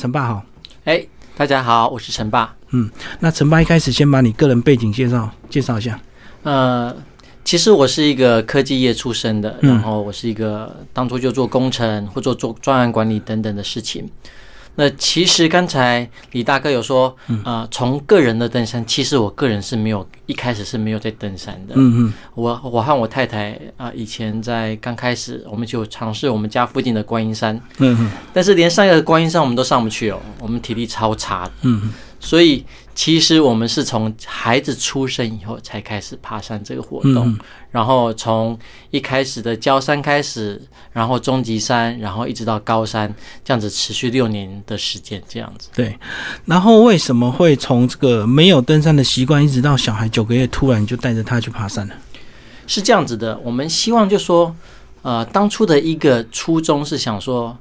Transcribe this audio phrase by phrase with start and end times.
[0.00, 0.44] 陈爸好，
[0.86, 1.06] 哎，
[1.36, 2.52] 大家好，我是陈爸。
[2.70, 6.00] 嗯，那陈爸一开始先把你个人背景介绍介绍一下。
[6.42, 6.92] 呃，
[7.44, 14.10] 其实我是一个科技业出身的，然后我是一个当初就做工程或做做专案管理等等的事情。
[14.76, 21.74] 那其实刚才李大哥有说，啊，从个人的登山，其实我个人是没有一开始是没有在登山的。
[21.76, 27.54] 嗯嗯，我我和我太太啊，以前在刚开始，我们就尝试我们家附近的观音山。
[27.78, 31.50] 嗯嗯，但是连上一个观音山我们都上不去哦，我们体力超差。
[31.62, 31.92] 嗯嗯。
[32.20, 37.36] 所以，其实我们是从孩子出生以后才开始爬山这个活动，
[37.72, 38.56] 然后从
[38.90, 40.62] 一开始的焦山开始，
[40.92, 43.12] 然后中级山，然后一直到高山，
[43.44, 45.68] 这样子持续六年的时间，这样子。
[45.74, 45.98] 对。
[46.44, 51.94] 然后为什么会从这个没有登山的习惯，一直到小孩九个月突然就带着他去爬山呢？
[52.66, 54.54] 是这样子的，我们希望就说，
[55.02, 57.58] 呃，当初的一个初衷是想说，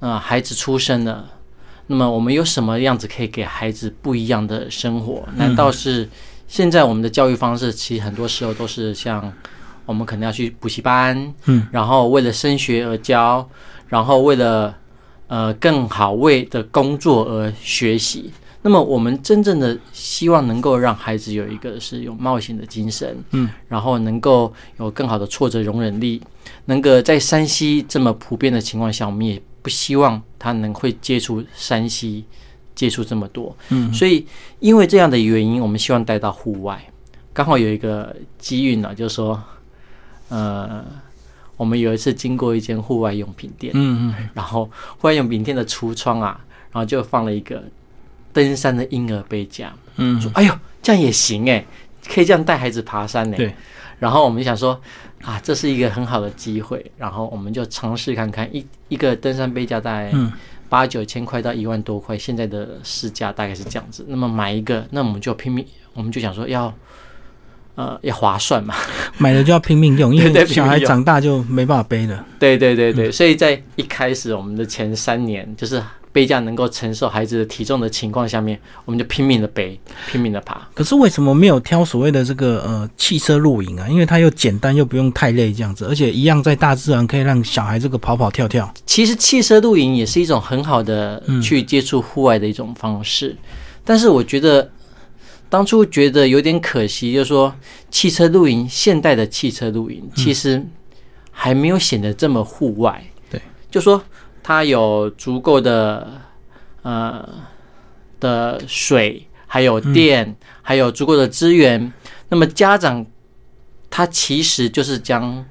[0.00, 1.30] 呃，孩子出生了。
[1.86, 5.22] 那么我们有什么样子可以给孩子不一样的生活？
[5.36, 6.08] 难道是
[6.48, 9.30] 现在我们的教育方式其实很多时候都是像
[9.84, 13.46] 我们可能要去补习班，嗯，然后为了升学而教，
[13.86, 14.74] 然后为了
[15.26, 18.32] 呃更好为的工作而学习。
[18.62, 26.22] 那么我们真正的希望能够让孩子有一个是有冒险的精神，嗯，然后能够有更好的挫折容忍力，
[26.64, 29.38] 能够在山西这么普遍的情况下，我们也。
[29.64, 32.26] 不希望他能会接触山西，
[32.74, 34.26] 接触这么多，嗯，所以
[34.60, 36.78] 因为这样的原因，我们希望带到户外。
[37.32, 39.42] 刚好有一个机遇呢，就是说，
[40.28, 40.84] 呃，
[41.56, 44.66] 我们有一次经过一间户外用品店，嗯嗯，然后
[44.98, 46.38] 户外用品店的橱窗啊，
[46.70, 47.64] 然后就放了一个
[48.34, 51.64] 登山的婴儿背架，嗯，说，哎呦，这样也行哎，
[52.06, 53.36] 可以这样带孩子爬山呢。
[53.38, 53.54] 对，
[53.98, 54.78] 然后我们想说。
[55.24, 60.12] 啊，这是一个很好的机会，然后我们就尝试看看一一个登山背架大概
[60.68, 64.04] 八九千块到一万多块，现在的市价大概是这样子。
[64.08, 65.64] 那么买一个，那我们就拼命，
[65.94, 66.72] 我们就想说要
[67.74, 68.74] 呃要划算嘛，
[69.18, 72.26] 买了就要拼命用，因为小孩长大就没办法背了。
[72.38, 75.82] 对对对对，所以在一开始我们的前三年就是。
[76.14, 79.76] 背架能够承受孩子的体重的情况下面，我们就拼命的背，
[80.08, 80.64] 拼命的爬。
[80.72, 83.88] 可是为什么没有挑所谓的这个呃汽车露营啊？
[83.88, 88.72] 因为它又简单又不用太累这样子，而且一样在大自然可以让小孩这个跑跑跳跳。
[88.86, 93.36] 其实汽车露营也是一种很好的去接触户外的一种方式，
[93.84, 94.70] 但是我觉得
[95.48, 97.52] 当初觉得有点可惜，就是说
[97.90, 100.64] 汽车露营现代的汽车露营其实
[101.32, 103.04] 还没有显得这么户外。
[103.28, 104.00] 对，就说。
[104.44, 106.20] 它有足够的
[106.82, 107.28] 呃
[108.20, 111.92] 的水，还有电，还有足够的资源。
[112.28, 113.04] 那么家长
[113.90, 115.44] 他其实就是将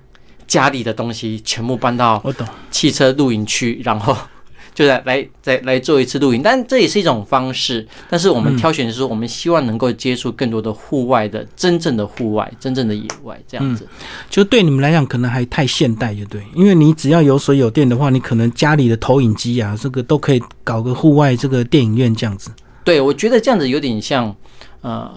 [0.48, 2.24] 家里的东西全部搬到
[2.72, 4.16] 汽车露营区，然后。
[4.74, 7.88] 就来来再来做一次露营，但这也是一种方式。
[8.10, 13.88] 但是我们挑选的是，我们希望能够接触更多的户外的真正的户外、真正的野外这样子。
[14.30, 16.42] 就对你们来讲，可能还太现代，就对。
[16.56, 22.52] 因为你只要有水有电的话，你可能家里的投影机啊，这个都可以搞个户外这个电影院这样子。
[22.84, 24.36] 对，我觉得这样子有点像，
[24.82, 25.10] 呃，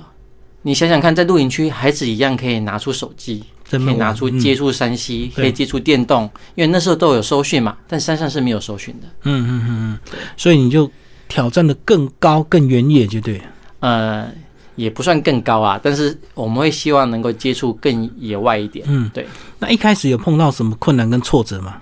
[0.62, 3.42] 你想想看，在露营区，孩子一样可以拿出手机。
[3.70, 9.08] 可以拿出接触山西，可以接触电动，因为那时候都有收讯嘛，但山上是没有收讯的。
[9.24, 9.98] 嗯嗯嗯嗯，
[10.36, 10.90] 所以你就
[11.28, 13.40] 挑战的更高、更远野，就对。
[13.80, 14.28] 呃，
[14.76, 18.84] 也不算更高啊，但是我们会希望能够接触更野外一点。
[18.88, 19.26] 嗯，对。
[19.58, 21.76] 那一开始有碰到什么困难跟挫折吗？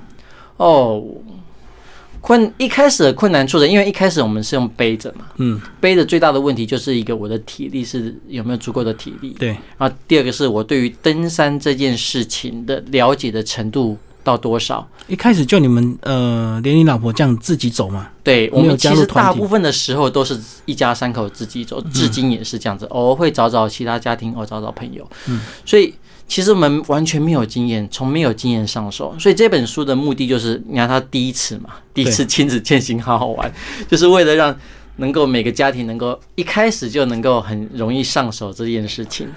[0.56, 1.02] 哦。
[2.24, 14.88] 困一开始的困难处的，因为一开始我们是用背着嘛，嗯，背着最大的问题就是一个我的体力是有没有足够的体力，对，然后第二个是我对于登山这件事情的了解的程度到多少。
[15.06, 18.08] 一开始就你们呃连你老婆这样自己走嘛？
[18.22, 25.92] 对，我们其实大部分的时候都是一家三口自己走，至今也是这样子，偶尔会找找其他家庭，偶尔找找朋友，嗯，所以。
[26.26, 33.52] 其实我们完全没有经验，从没有经验上手，所以这本书的目的就是，你看他第一次嘛，第一次亲子践行，好好玩，
[33.88, 34.56] 就是为了让
[34.96, 39.28] 能够每个家庭能够一开始就能够很容易上手这件事情，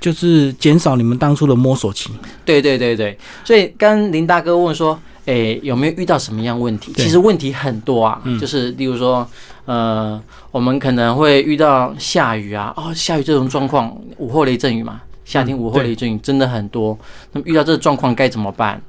[0.00, 2.10] 就是减少你们当初的摸索期。
[2.44, 6.92] 对对对对，所以刚林大哥问说，哎，有没有遇到什么样问题？
[6.96, 9.28] 其实问题很多啊，就是例如说，
[9.64, 10.20] 呃，
[10.52, 15.00] 我们可能会遇到下雨啊，哦，下雨这种状况，午后雷阵雨嘛。
[15.26, 16.96] 夏天午后雷阵雨真的很多，
[17.32, 18.80] 那么遇到这个状况该怎么办？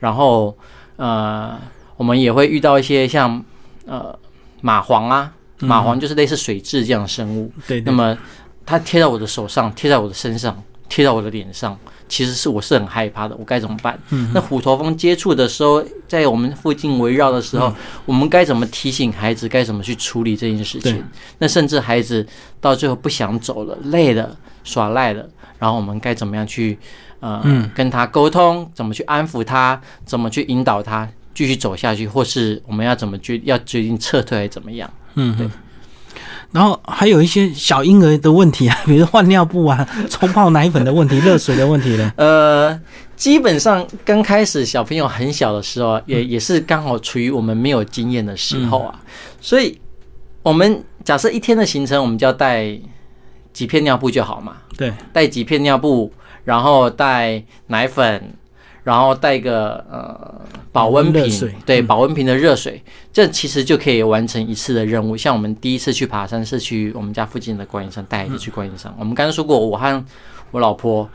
[0.00, 0.54] 然后
[0.96, 1.58] 呃，
[1.96, 3.42] 我们也会遇到一些像
[3.86, 4.14] 呃
[4.62, 7.50] 蚂蟥啊，蚂蟥就是类似水蛭这样的生物。
[7.66, 7.80] 对。
[7.82, 8.18] 那么
[8.66, 13.98] 它贴在我的手上，贴在我的身上，贴在我的脸上，其实是我是很害怕的，我该怎么办？
[14.32, 17.72] 那虎头蜂接触的时候，在我们附近围绕的时候，
[18.04, 19.48] 我们该怎么提醒孩子？
[19.48, 21.04] 该怎么去处理这件事对情？
[21.38, 22.26] 那甚至孩子
[22.60, 26.78] 到最后不想走了，累了，耍赖了，然后我们该怎么样去
[27.20, 28.70] 呃、嗯跟他沟通？
[28.74, 29.80] 怎么去安抚他？
[30.04, 32.06] 怎么去引导他继续走下去？
[32.06, 34.90] 或是我们要怎么决要决定撤退，还是怎么样？
[35.14, 35.50] 嗯，对嗯。
[36.52, 42.12] 然后还有一些小婴儿的问题啊， 比如换尿布啊、 冲泡奶粉的问题、 热水的问题呢。
[42.16, 42.80] 呃，
[43.16, 49.00] 基本上刚开始小朋友很小的时候，也也是刚好处于我们没有经验的时候啊，
[49.40, 49.80] 所以
[50.44, 52.78] 我们假设一天的行程，我们就要带
[53.54, 56.12] 几片尿布就好嘛，对，带几片尿布，
[56.44, 58.34] 然后带奶粉，
[58.82, 60.42] 然后带个呃
[60.72, 65.16] 保温瓶，对，嗯保温瓶的热水，这其实就可以完成一次的任务。
[65.16, 68.92] 像我们第一次去爬山是去我们家附近的观音山，带孩子去观音山。
[68.98, 70.04] 我们刚刚说过，我和
[70.50, 71.08] 我老婆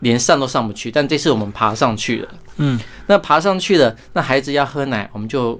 [0.00, 2.28] 连上都上不去，但这次我们爬上去了。
[2.58, 5.58] 嗯，那爬上去了，那孩子要喝奶，我们就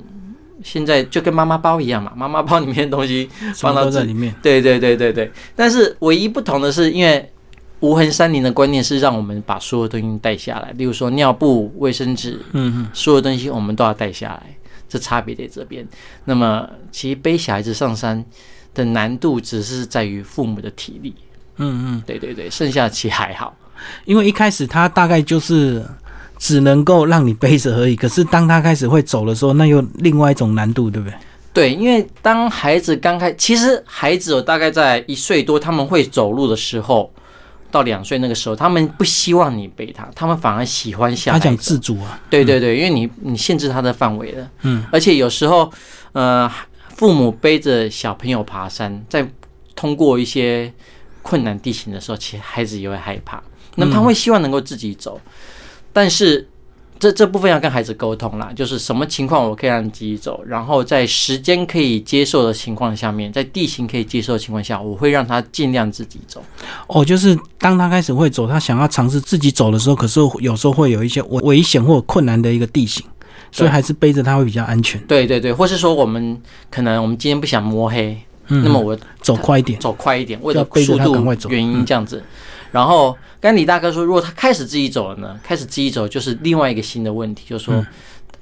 [0.63, 4.35] 现在就跟妈妈包一样嘛，妈妈包里面的东西放到自都在里面。
[4.43, 7.31] 对对对对对，但是唯一不同的是，因为
[7.81, 14.43] 无痕山林的观念是让我们把所有东西带下来，例如说尿布、卫生纸，嗯嗯，所有东西我们都要带下来，
[14.89, 15.87] 这差别在这边。
[16.25, 18.25] 那么，其实背小孩子上山
[18.75, 21.15] 的难度只是在于父母的体力，
[21.59, 23.57] 嗯嗯，对对对，剩下其实还好。
[24.05, 25.87] 因为一开始他大概就是
[26.39, 31.19] 只能够让你背着而已，可是当他开始会走的时候，那又另外一种难度，对不对？
[31.53, 37.13] 对，因为当孩子刚开，其实孩子有大概在一岁多，他们会走路的时候，
[37.71, 45.69] 到两岁那个时候，他们不希望你背他，他们反而喜欢下他讲自主啊，对对对，因为你你限制他的范围了，嗯，而且有时候，
[46.13, 46.49] 呃，
[46.95, 49.29] 父母背着小朋友爬山，在
[49.75, 50.73] 通过一些
[51.23, 53.43] 困难地形的时候，其实孩子也会害怕，
[53.75, 55.21] 那么他会希望能够自己走，
[55.99, 56.47] 但是
[56.97, 66.41] 这这部分要跟孩子沟通啦，就是什么情况我可以让你自己走，然后在时间可以接受的情况下面，在地形可以接受的情况下，我会让他尽量自己走。
[66.87, 73.05] 哦，就是当他开始会走，他想要尝试自己走的时候，可是有时候会有一些危危险或困难的一个地形，
[73.51, 75.01] 所以还是背着他会比较安全。
[75.09, 76.41] 对对对，或是说我们
[76.71, 78.17] 可能我们今天不想摸黑，
[78.47, 82.23] 嗯，那么我走快一点，走快一点，为了速度原因这样子。
[82.71, 87.85] 然后刚才李大哥说，如果他开始自己走了呢，开始自己走就是另外一个新的问题，就是说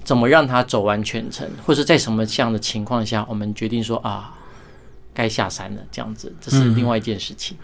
[0.04, 4.32] 怎么让他走完全程，或者在什么这样的情况下，我们决定说啊，
[5.16, 7.56] 该下山了，这样子，这是另外一件事情。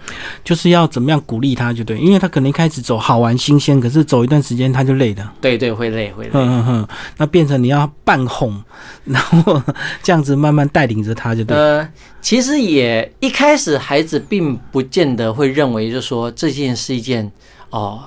[0.43, 5.29] 就是要怎么样鼓励他，就对，因为他可能一开始走好玩新鲜，可是走一段时间他就累的。
[5.41, 6.31] 对对，会累会累。
[6.33, 6.89] 嗯嗯嗯，
[7.19, 8.65] 那变成你要半哄，
[9.05, 9.63] 然后
[10.03, 11.55] 这样子慢慢带领着他，就对。
[11.55, 11.87] 呃，
[12.23, 17.31] 其实也一开始孩子并不见得会认为，就说这件是一件
[17.69, 18.03] 哦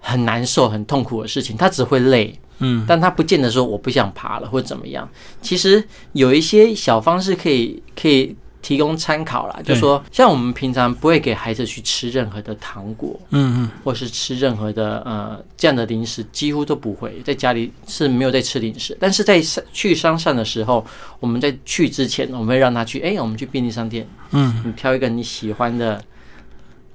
[0.00, 2.40] 很难受、很痛苦的事情，他只会累。
[2.58, 5.06] 嗯，但他不见得说我不想爬了或怎么样。
[5.42, 8.34] 其实有一些小方式可以可以
[8.66, 17.22] 提供参考啦，就对说像我们平常不会给孩子去吃任何的糖果，嗯嗯，或是吃任何的呃这样的零食，几乎都不会。
[17.24, 20.84] 在家里是没有在吃零食，但是在山去商上的时候，
[21.20, 26.02] 我们在去之前，我们会让他去，哎、我们去便利商店，嗯，你挑一个你喜欢的。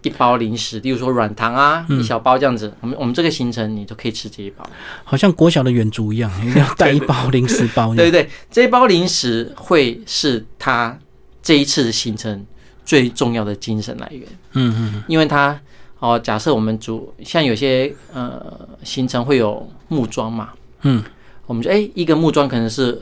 [0.04, 4.68] 一包零食，例如说软糖啊，嗯一小包这样子，我们我们这个行程你都可以吃这一包。
[5.04, 7.94] 好像国小的远足一样，一 定要带一包零食包。
[7.94, 10.98] 对对，这一包零食会是他
[11.42, 12.46] 这一次的行程
[12.86, 15.60] 最重要的精神来源，嗯嗯因为他
[16.00, 20.50] 哦，假设我们组像有些呃行程会有木桩嘛，
[20.82, 21.04] 嗯，
[21.46, 23.02] 我们就哎一个木桩可能是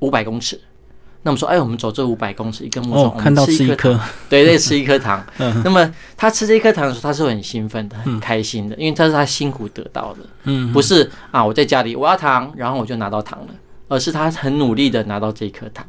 [0.00, 0.60] 五百公尺。
[1.24, 3.96] 那么说，哎，我们走这五百公尺一根木桩，哦，我看到们吃一颗，，
[4.28, 5.24] 对对，吃一颗糖。
[5.38, 5.62] 嗯。
[5.64, 10.20] 那么他吃这一颗糖的时候，他是会很兴奋的，很开心的，因为他是他辛苦得到的。
[10.42, 13.54] 嗯，不是啊，我在家里我要糖，然后我就拿到糖了，
[13.86, 15.86] 而是他很努力的拿到这一颗糖。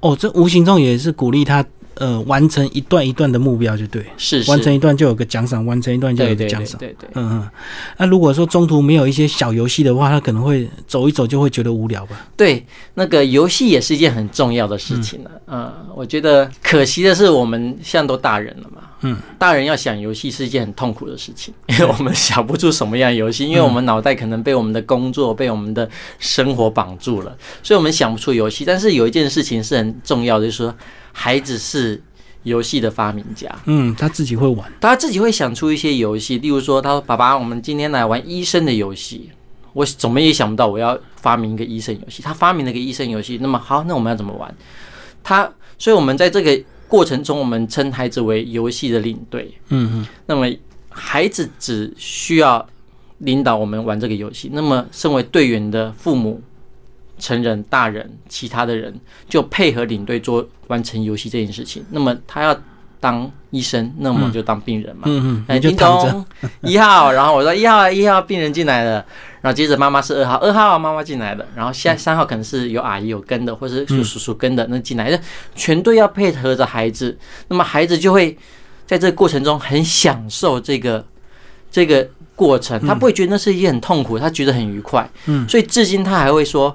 [0.00, 1.64] 哦，这无形中也是鼓励他
[1.96, 6.78] 呃完成一段一段的目标，就对，是是，完成一段就有个奖赏，完成一段就有个奖赏。
[6.78, 7.10] 对对对。
[7.14, 7.50] 嗯嗯，
[7.98, 12.26] 那如果说中途没有一些小游戏的话，他可能会走一走就会觉得无聊吧？
[12.36, 15.30] 对，那个游戏也是一件很重要的事情了。
[15.46, 18.82] 嗯、我觉得可惜的是，我们现在都大人了嘛。
[19.02, 25.88] 嗯，大人要想游戏是一件很痛苦的事情，因为我们想不出什么样的游戏，因为我们脑袋可能被我们的工作、被我们的
[26.18, 28.64] 生活绑住了，所以我们想不出游戏。
[28.64, 30.74] 但是有一件事情是很重要的，就是说
[31.18, 31.98] 孩子是
[32.42, 33.50] 游戏的发明家。
[33.64, 34.70] 嗯，他自己会玩。
[34.78, 39.30] 他自己会想出一些游戏，例如说，他说：“爸爸，我们今天来玩医生的游戏。”
[39.72, 42.22] 我怎么也想不到我要发明一个医生游戏。
[42.22, 44.54] 他发明了一个医生游戏，那么好，那我们要怎么玩？
[45.24, 49.52] 他，所以我们在这个过程中，我们称孩子为游戏的领队。
[49.70, 50.46] 嗯嗯，那么
[50.90, 52.66] 孩子只需要
[53.18, 56.40] 领导我们玩这个游戏，那么身为队员的父母、
[57.18, 58.94] 成人、大人、其他的人
[59.28, 61.84] 就配合领队做完成游戏这件事情。
[61.90, 62.58] 那么他要
[62.98, 65.02] 当医生，那么就当病人嘛。
[65.04, 65.70] 嗯嗯，哎，你就
[66.62, 69.04] 一号，然后我说一号，一号病人进来了，
[69.42, 75.20] 然后接着妈妈是二号，二号妈妈进来了，然后下三号可能是有阿姨有跟的，或者是有叔叔跟的，那进来，的
[75.54, 77.16] 全队要配合着孩子，
[77.48, 78.36] 那么孩子就会
[78.86, 81.04] 在这个过程中很享受这个
[81.70, 86.74] 这个过程，他不会觉得那是一件很痛苦，他觉得很愉快，嗯，所以至今他还会说，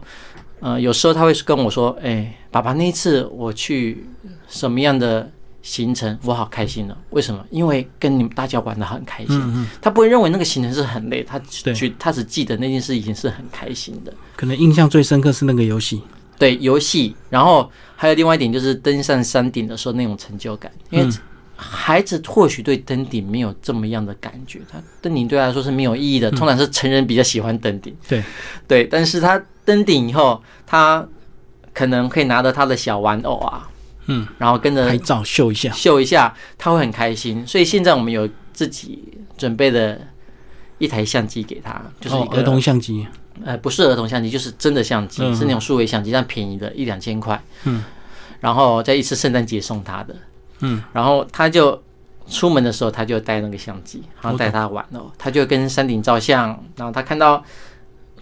[0.61, 4.05] 呃，有时候他会跟我说，哎，爸爸那一次我去
[4.47, 5.29] 什么样的
[5.61, 6.95] 行程，我好开心哦。
[7.09, 7.45] 为什么？
[7.49, 9.35] 因为跟你们大家玩的很开心。
[9.39, 14.13] 嗯嗯，他不会认为那个行程是很累，他对觉他只记得那件事已经是很开心的。
[14.35, 16.01] 可能印象最深刻是那个游戏，
[16.37, 21.13] 对游戏，然后还有另外一点就是登上山顶的时候那种成就感，因为嗯
[21.63, 26.31] 孩子或许对登顶没有这么样的感觉，他登顶对他来说是没有意义的。
[26.31, 28.23] 通常是成人比较喜欢登顶，对。
[28.67, 31.07] 对，但是他登顶以后，他
[31.71, 33.69] 可能可以拿着他的小玩偶啊，
[34.07, 37.45] 嗯，然后跟着拍照秀一下，秀一下，他会很开心。
[37.45, 40.01] 所以现在我们有自己准备的
[40.79, 43.05] 一台相机给他，就是一个、哦儿童相机，
[43.45, 45.35] 呃不是儿童相机，就是真的相机，嗯。
[45.35, 47.39] 是那种数位相机，但便宜的，一两千块。
[47.65, 47.83] 嗯，
[48.39, 50.15] 然后在一次圣诞节送他的，
[50.61, 51.81] 嗯，然后他就
[52.27, 57.43] 出门的时候他就带那个相机，然后带他玩哦，他就跟山顶照相，然后他看到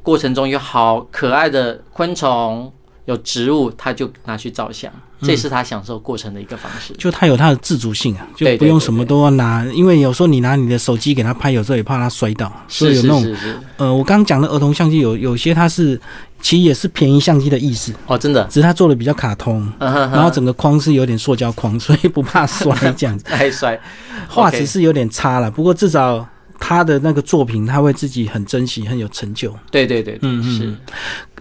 [0.01, 2.71] 过程中有好可爱的昆虫。
[3.05, 4.91] 有植物，他就拿去照相，
[5.23, 6.93] 这是他享受过程的一个方式。
[6.93, 15.99] 就他有他的自主性啊，就不用什么都要拿，因为有时候你拿你的手机给他拍，有时候也怕他摔倒，所以是是有那种呃，我刚刚讲的儿童相机有有些它是
[16.41, 23.23] 其实也是便宜相机的意思，哦，真的，只是它做的比较卡通，然后整个框是有点塑胶框，所以不怕摔这样子。
[23.29, 23.79] 太摔，
[24.27, 26.27] 画质是有点差了，不过至少
[26.59, 29.51] 他的那个作品他会自己很珍惜，很有成就。
[29.71, 30.75] 对对对，对嗯嗯是。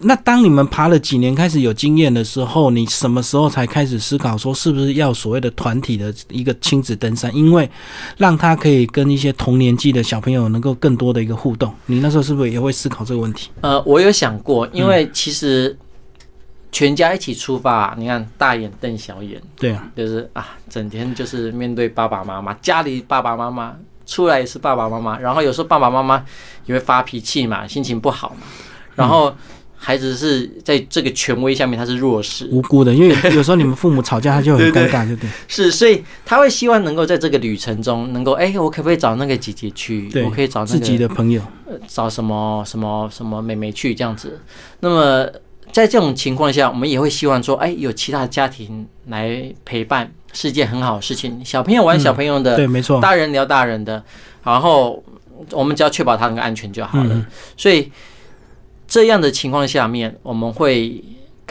[0.01, 7.35] 那当你们爬了几年，开始有经验的时候，你什么时候才开始思考说是不是要所谓的团体的一个亲子登山？
[7.35, 7.69] 因为
[8.17, 11.75] 让他可以跟一些同年纪的小朋友能够更多的一个互动。
[11.87, 13.51] 你那时候是不是也会思考这个问题？
[13.61, 15.77] 呃，我有想过，因为其实
[16.71, 23.75] 全家一起出发，你看大眼瞪小眼，对啊，就是啊，整天就是面对爸爸妈妈，家里爸爸妈妈
[24.09, 26.25] 出来也是爸爸妈妈，然后有时候爸爸妈妈
[26.65, 28.47] 也会发脾气嘛，心情不好嘛，
[28.95, 29.33] 然后
[29.77, 35.31] 孩子是在这个权威下面他是弱势，无辜的，因为有时候你们父母吵架，他就很尴尬，对不对？
[35.47, 40.11] 是，所以他会希望能够在这个旅程中能够，哎，我可不可以找那个姐姐去？
[40.25, 41.43] 我可以找那自己的朋友，
[41.87, 44.41] 找什么什么什么妹妹去这样子。
[44.81, 45.29] 那么
[45.79, 51.41] 在这种情况下，我们也会希望说，哎，有其他家庭来陪伴，是一件很好的事情。
[51.45, 54.03] 小朋友玩小朋友的，对，没错，大人聊大人的，
[54.43, 55.01] 然后
[55.53, 57.15] 我们只要确保他那个安全就好了。
[57.15, 57.25] 嗯
[57.57, 57.93] 所以
[58.89, 61.01] 这样的情况下面，我们会。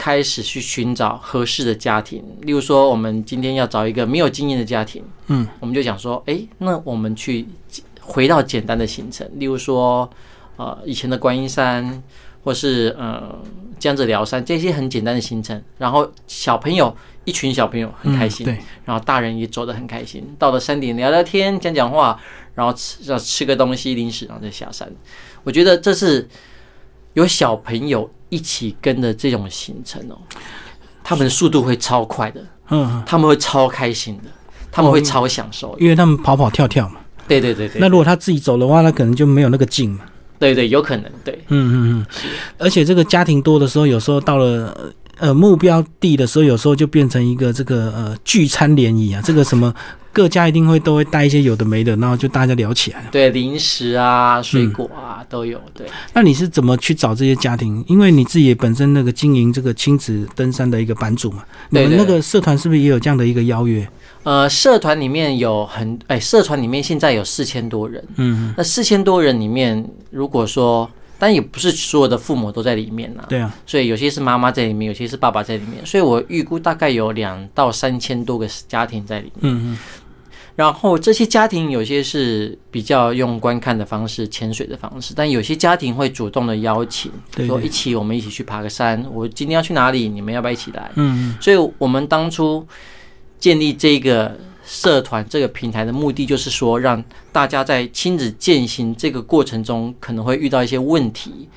[0.00, 7.44] 开始去寻找合适的家庭，例如说，我们今天要找一个没有经验的家庭，嗯，我们就想说，哎，那我们去
[8.00, 10.08] 回到简单的行程，例如说，
[10.54, 12.00] 呃，以前的观音山，
[12.44, 13.36] 或是呃
[13.78, 16.94] 江浙辽山这些很简单的行程，然后小朋友
[17.24, 22.18] 一群小朋友很开心，嗯对，然后大人也走得很开心，到了山顶聊聊天、讲讲话，
[22.54, 24.90] 然后吃要吃个东西零食，然后再下山。
[25.44, 26.28] 我觉得这是
[27.14, 30.18] 有小朋友一起跟的这种行程哦，
[31.02, 34.30] 他们的速度会超快的，嗯，他们会超开心的，
[34.70, 35.80] 他们会超享受的。
[35.80, 37.00] 因为他们跑跑跳跳嘛。
[37.26, 40.04] 对对对对，那如果他自己走的话，那可能就没有那个劲嘛。
[40.38, 41.38] 对对有可能对。
[41.48, 42.06] 嗯嗯嗯，
[42.58, 49.74] 而且这个家庭多的时候，有时候到了呃目标地的时候，有时候就变成一个这个呃聚餐联谊啊，这个什么
[50.12, 53.06] 各家一定会都会带一些有的没的，然后就大家聊起来。
[53.12, 55.60] 对，零食啊、水果啊、都有。
[55.74, 57.84] 对，那你是怎么去找这些家庭？
[57.88, 63.88] 因为你自己本身那个经营这个亲子登山的一个版主嘛，你们那个社团是不是也有这样的一个邀约？
[64.28, 68.04] 呃，社团里面有很哎，社团里面现在有四千多人。
[68.16, 70.86] 嗯，那四千多人里面，如果说，
[71.18, 79.54] 但也不是所有的父母都在里面呐、对啊，所以有些是妈妈在里面，有些是爸爸在里面，所以我预估大概有两到三千多个家庭在里面。
[79.54, 79.78] 嗯嗯，
[80.56, 90.90] 然后这些家庭有些是比较用观看的方式、潜水的方式，但有些家庭会主动的邀请，对对说一起我们一起去爬个山，我今天要去哪里，你们要不要一起来？
[90.96, 92.66] 嗯所以我们当初
[93.38, 97.02] 建立这个社团这个平台的目的，就是说让
[97.32, 101.48] 大家在亲子践行这个过程中，可能会遇到一些问题。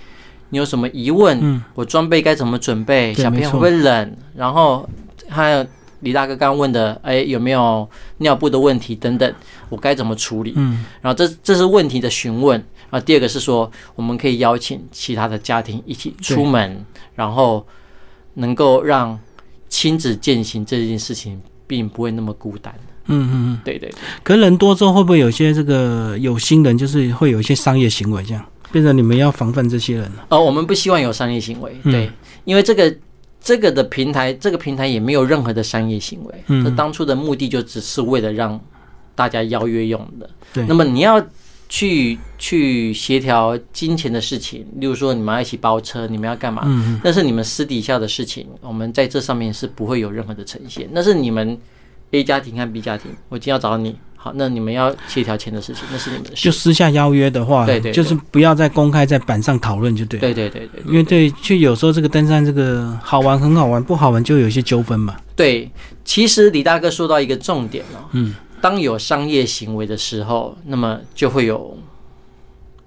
[0.50, 1.40] 你有什么疑问？
[1.42, 3.14] 嗯，我装备该怎么准备？
[3.14, 4.16] 小朋友会不会冷？
[4.36, 4.88] 然后
[5.30, 5.66] 还有
[6.02, 9.34] 李大哥刚刚问的，哎，有没有尿布的问题等等，
[9.70, 10.54] 我该怎么处理？
[10.58, 12.62] 嗯，然后这这是问题的询问。
[12.90, 16.86] 然后第二个是说，我们可以邀请其他的家庭一起出门，
[17.16, 17.66] 然后
[18.34, 19.18] 能够让
[19.70, 22.74] 亲子践行这件事情，并不会那么孤单。
[23.06, 23.60] 嗯嗯嗯。
[23.64, 23.96] 对对对。
[24.24, 30.26] 可人多之后，会不会有些这个有心人，就是会有一些商业行为，这样变成你们要防范这些人了？
[30.28, 32.12] 呃，我们不希望有商业行为，嗯对，
[32.44, 32.94] 因为这个
[33.40, 38.60] 这个的平台，这个平台也没有任何的商业行为，嗯这当初的目的就只是为了让
[39.16, 40.30] 大家邀约用的。
[40.54, 41.26] 对那么你要
[41.72, 46.64] 去去协调金钱的事情，例如说你们要一起包车，你们要干嘛？
[46.66, 50.90] 嗯那是你们私底下的事情，我们在这上面是不会有任何的呈现。
[50.92, 51.58] 那是你们
[52.12, 56.44] A 家庭和 B 家庭，我今天要找你，好，那你们要协调钱的事情，那是你们的事。
[56.44, 60.20] 就私下邀约的话，对对对就是不要再公开在板上讨论，就对。。
[60.20, 65.16] 对对对对因为对，就有时候这个登山这个好玩很好玩，不好玩就有一些纠纷嘛。
[65.38, 65.72] 对，
[66.04, 71.78] 其实李大哥说到一个重点哦，嗯，当有商业行为的时候，那么就会有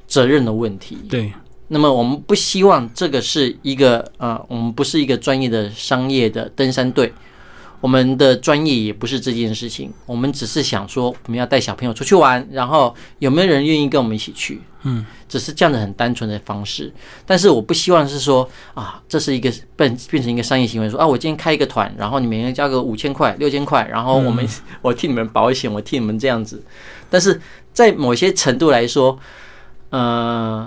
[0.06, 0.96] 责任的问题。
[1.10, 1.32] 对，
[1.68, 7.12] 那么我们不希望这个是一个呃，我们不是一个专业的商业的登山队，
[7.84, 14.58] 我们的专业也不是这件事情，我们只是想说我们要带小朋友出去玩，然后有没有人愿意跟我们一起去？
[14.84, 16.90] 嗯，只是这样的很单纯的方式。
[17.26, 24.48] 但是我不希望是说啊，这是一个变变成一个商业行为，说啊，我今天开一个团，然后你每人交个五千块、六千块，然后我们、
[24.80, 26.64] 我替你们保险，我替你们这样子。
[27.10, 27.38] 但是
[27.74, 29.18] 在某些程度来说，
[29.90, 30.66] 呃，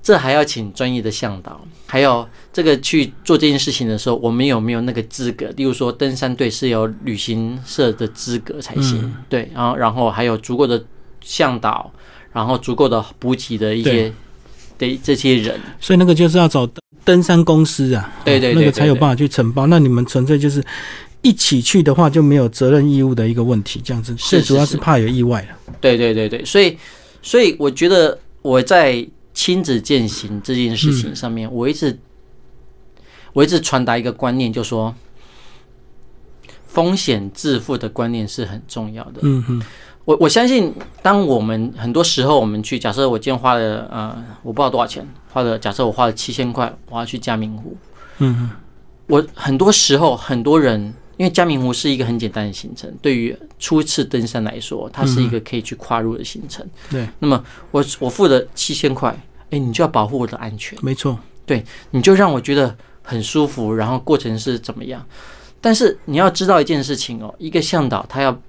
[0.00, 5.46] 这还要请专业的向导，还有这个去做这件事情的时候，我们有没有那个资格？
[5.56, 10.82] 例如说，登山队是有旅行社的资格才行，嗯对，然后然后还有足够的
[11.20, 11.92] 向导，
[12.32, 14.12] 然后足够的补给的一些
[14.78, 16.68] 的这些人，所以那个就是要找
[17.04, 19.66] 登山公司啊，对对对那个才有对对办法去承包。
[19.66, 20.64] 那你们纯粹就是
[21.20, 24.16] 一起去的话，就没有责任义务的一个问题，这样子。
[24.16, 25.74] 是最主要是是怕有意外了。
[25.80, 26.76] 对对对对，所以
[27.22, 31.98] 所以我觉得我在亲子践行这件事情上面，我一直
[33.32, 34.94] 我一直传达一个观念，就说
[36.66, 39.20] 风险自负的观念是很重要的。
[39.22, 39.62] 嗯哼，
[40.04, 47.76] 我我相信，当我们很多时候我们去，假设我今天花了呃，我不知道多少钱，花了假设我花了七千块，我要去嘉明湖，
[48.18, 48.50] 嗯哼，
[49.08, 56.66] 我很多时候很多人，因为嘉明湖是一个很简单的行程，对于初次登山来说，它是一个可以去跨入的行程。
[56.90, 59.16] 对，那么我我付了七千块，
[59.50, 61.18] 哎，你就要保护我的安全，没错。
[61.46, 65.04] 对你就让我觉得很舒服，然后过程是怎么样？
[65.60, 68.40] 但是你要知道一件事情哦，一个向导他要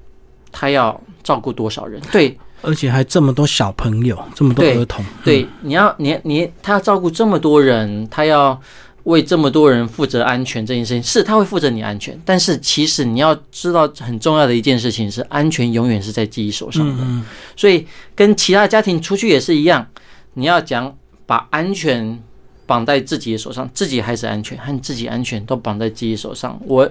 [0.52, 2.02] 他要照顾多少人？
[2.12, 5.06] 对而且还这么多小朋友，这么多儿童。
[5.24, 8.60] 对，你要你你他要照顾这么多人，他要
[9.06, 17.04] 为这么多人负责安全这件事情，是他会负责你安全，但是其实你要知道很重要的一件事情是，安全永远是在自己手上的。
[17.04, 19.88] 嗯嗯，所以跟其他家庭出去也是一样，
[20.34, 22.20] 你要讲把安全
[22.66, 26.60] 绑在自己的手上，自己孩子安全和自己安全都绑在自己手上。
[26.66, 26.90] 我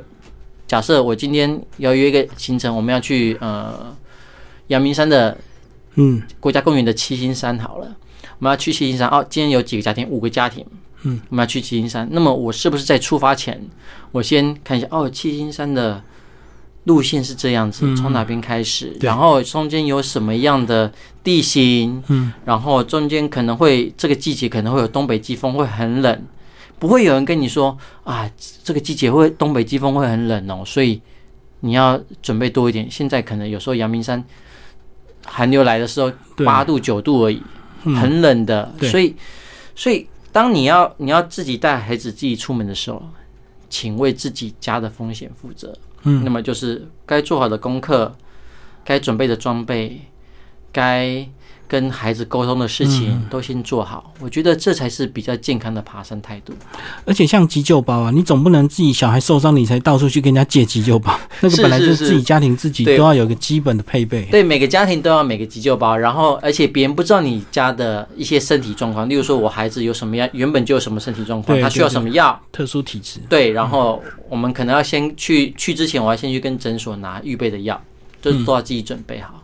[0.69, 3.93] 假设我今天要约一个行程，我们要去呃
[4.69, 5.37] 阳明山的
[5.97, 7.97] 嗯国家公园的七星山好了，
[8.39, 10.09] 我们要去七星山哦，今天有几个家庭？
[10.09, 10.65] 五个家庭。
[11.05, 13.61] 嗯，我们要去七星山，那么我是不是在出发前，
[14.13, 16.03] 我先看一下哦，七星山的
[16.85, 17.97] 路线是这样子，嗯。
[17.97, 19.07] 从哪边开始，对。
[19.07, 26.23] 然后中间有什么样的地形，嗯，然后中间可能会这个季节可能会有东北季风，会很冷，
[26.79, 28.31] 不会有人跟你说啊，
[28.63, 31.01] 这个季节会东北季风会很冷哦，所以
[31.61, 32.91] 你要准备多一点。
[32.91, 34.23] 现在可能有时候阳明山
[35.25, 36.13] 寒流来的时候，
[36.45, 37.43] 八度九度而已，
[37.85, 37.95] 嗯。
[37.95, 39.15] 很冷的，所以
[39.75, 43.01] 所以当你要你要自己带孩子自己出门的时候，
[43.71, 45.73] 请为自己家的风险负责。
[46.03, 48.13] 嗯那么就是该做好的功课，
[48.85, 50.01] 该准备的装备，
[50.73, 51.25] 该
[51.67, 54.13] 跟孩子沟通的事情嗯都先做好。
[54.21, 56.53] 我觉得这才是比较健康的爬山态度。
[57.05, 64.25] 而且像急救包啊，你总不能自己小孩受伤你才到处去跟人家借急救包， 那个本来就是是自己家庭自己都要有个基本的配备。
[64.31, 77.81] 对，每个家庭都要每个急救包，然后而且别人不知道你家的一些身体状况，例如说我孩子有什么样，原本就有什么身体状况，他需要什么药，特殊体质，对，然后我们可能要先去去之前，我要先去跟诊所拿预备的药，
[78.21, 79.35] 就是都要自己准备好。
[79.35, 79.41] 嗯，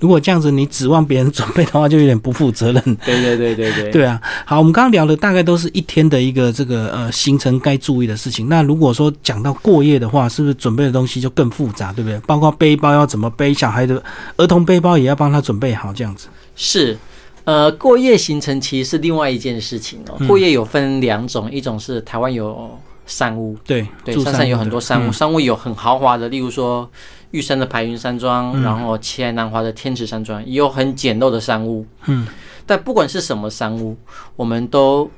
[0.00, 2.82] 如果这样子你指望别人准备的话，就有点不负责任。
[3.04, 8.48] 对对对对对对啊，好，我们刚刚聊的大概都是一天的一个这个呃行程该注意的事情。
[8.48, 12.18] 那如果说讲到过夜的话，是不是准备的东西就更复杂，对不对？
[12.26, 14.02] 包括背包要怎么背，小孩的
[14.36, 16.28] 儿童背包也要帮他准备好，这样子。
[16.56, 16.96] 是，
[17.44, 20.16] 呃，过夜行程其实是另外一件事情哦。
[20.20, 26.88] 嗯过夜有分两种，一种是台湾有山屋，对对，住山上有很多山屋，嗯山屋有很豪华的，例如说
[27.34, 28.62] 玉山的白云山庄，嗯。
[28.62, 31.84] 然后奇来南华的天池山庄，也有很简陋的山屋。
[32.06, 32.26] 嗯，
[32.64, 33.96] 但不管是什么山屋，
[34.36, 35.10] 我们都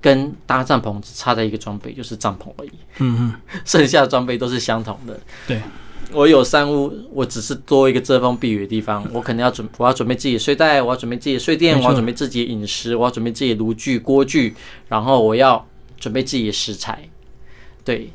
[0.00, 3.34] 跟搭帐篷只差在一个装备，就是帐篷而已，嗯嗯，
[3.66, 5.20] 剩下的装备都是相同的。
[5.46, 5.60] 对，
[6.12, 14.54] 我有山屋，我只是多一个遮风避雨的地方，我可能要准，我要准备自己的睡袋，我要准备自己的睡垫，我要准备自己的饮食，我要准备自己的炉具、锅具，
[14.88, 15.64] 然后我要
[16.00, 17.08] 准备自己的食材，
[17.84, 18.10] 对，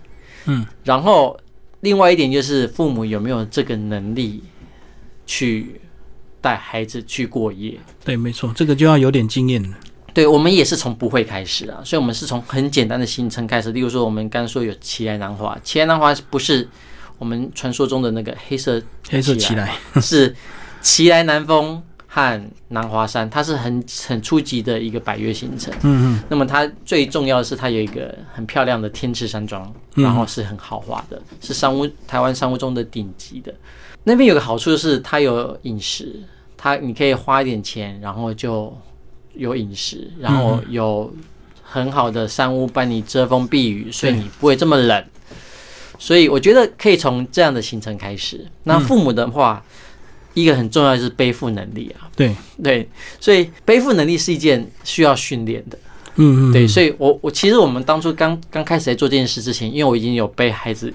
[0.46, 1.40] 嗯，然后
[1.82, 4.44] 另外一点就是父母有没有这个能力
[5.26, 5.80] 去
[6.42, 7.78] 带孩子去过夜。
[8.04, 9.78] 对，没错，这个就要有点经验了。
[10.14, 13.72] 对，我们也是从不会开始啊，所以我们是从很简单的行程开始。
[13.72, 16.68] 例如说，我们刚刚说有奇莱南华，奇莱南华不是
[17.20, 20.36] 我们传说中的那个黑色黑色起起来，是
[20.82, 21.84] 奇莱南峰
[22.18, 25.72] 和南华山，它是很很初级的一个百越行程。
[25.84, 33.54] 嗯嗯，那么它最重要的是，它有一个很漂亮的天池山庄，嗯然后是很豪华的，是商务台湾商务中的顶级的。
[34.04, 36.16] 那边有个好处就是它有饮食，
[36.58, 38.76] 它你可以花一点钱，然后就
[39.36, 41.14] 有饮食，然后有
[41.62, 45.06] 很好的山屋帮你遮风避雨，所以你不会这么冷。
[46.00, 48.46] 所以我觉得可以从这样的行程开始。
[48.64, 49.64] 那父母的话，
[50.42, 52.88] 一个很重要的是背负能力啊，对，对，
[53.20, 55.78] 所以背负能力是一件需要训练的。
[56.18, 60.94] 嗯嗯，对，所以我我其实我们当初刚刚开始在做这件事之前，因为我已经有背孩子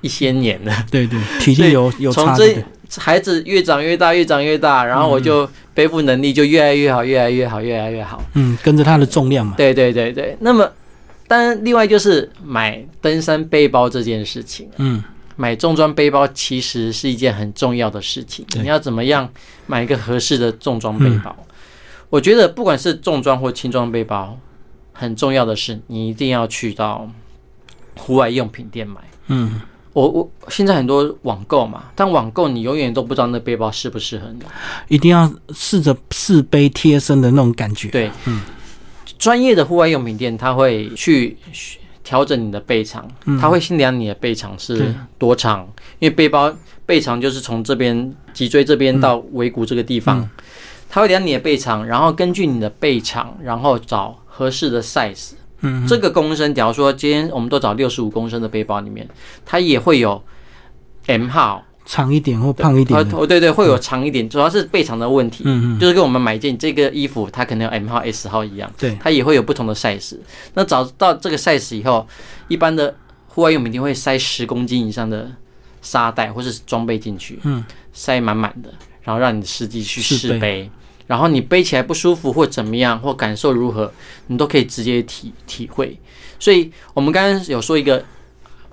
[0.00, 2.56] 一些年了，对对，体力有有从，这
[2.96, 8.22] 孩子越长越大，越长越大，然后我就背负能力就越来越好，越来越好，越来越好。
[8.34, 9.54] 嗯，跟着他的重量嘛。
[9.56, 10.70] 对对对对，那么
[11.26, 14.68] 当然另外就是买登山背包这件事情。
[14.76, 15.02] 嗯，
[15.36, 18.46] 买重装背包其实是一件很重要的事情。
[18.54, 19.28] 你要怎么样
[19.66, 21.34] 买一个合适的重装背包？
[22.10, 24.38] 我觉得不管是重装或轻装背包，
[24.92, 27.10] 很重要的是你一定要去到
[27.96, 29.00] 户外用品店买。
[29.28, 29.60] 嗯，
[29.92, 34.40] 我我现在很多网购嘛，但网购你永远都不知道那背包适不适合你。
[34.88, 37.88] 一定要试着试背贴身的那种感觉。
[37.88, 38.42] 对，嗯
[39.18, 41.36] 专业的户外用品店他会去
[42.04, 43.08] 调整你的背长，
[43.40, 45.66] 他会先量你的背长是多长，
[45.98, 46.52] 因为背包
[46.84, 50.28] 背长就是从这边脊椎这边到尾骨这个地方，
[50.88, 55.32] 他会量你的背长，然后根据你的背长，然后找合适的 size。
[55.60, 59.08] 嗯，这个公升，假如说今天我们都找六十五公升的背包里面，
[59.44, 60.20] 它也会有
[61.06, 63.16] M 号，长一点或胖一点的。
[63.16, 65.44] 哦对对，会有长一点，主要是背长的问题。
[65.46, 70.16] 嗯嗯，就是跟我们买一件这个衣服，它可能有 M 号、S 号一样，对，它也会有不同的 size。
[70.54, 72.06] 那找到这个 size 以后，
[72.48, 72.94] 一般的
[73.28, 75.30] 户外用品店会塞十公斤以上的
[75.80, 80.70] 沙袋或是装备进去，嗯，塞满满的，然后让你的司机去试背。
[81.08, 83.92] 然后你背起来不舒服或怎么样，或感受如何，
[84.28, 85.98] 你都可以直接体体会。
[86.38, 88.02] 所以我们刚刚有说一个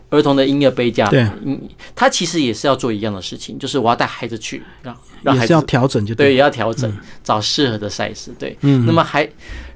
[0.10, 1.60] 儿童的婴儿背架，对，嗯，
[1.95, 6.34] 他其实也是要做一样的事情，就是我要带孩子去，让让孩子要调整就对，对。
[6.34, 6.91] 也要调整，
[7.24, 8.30] 找适合的 size。
[8.39, 9.28] 对，嗯，那么还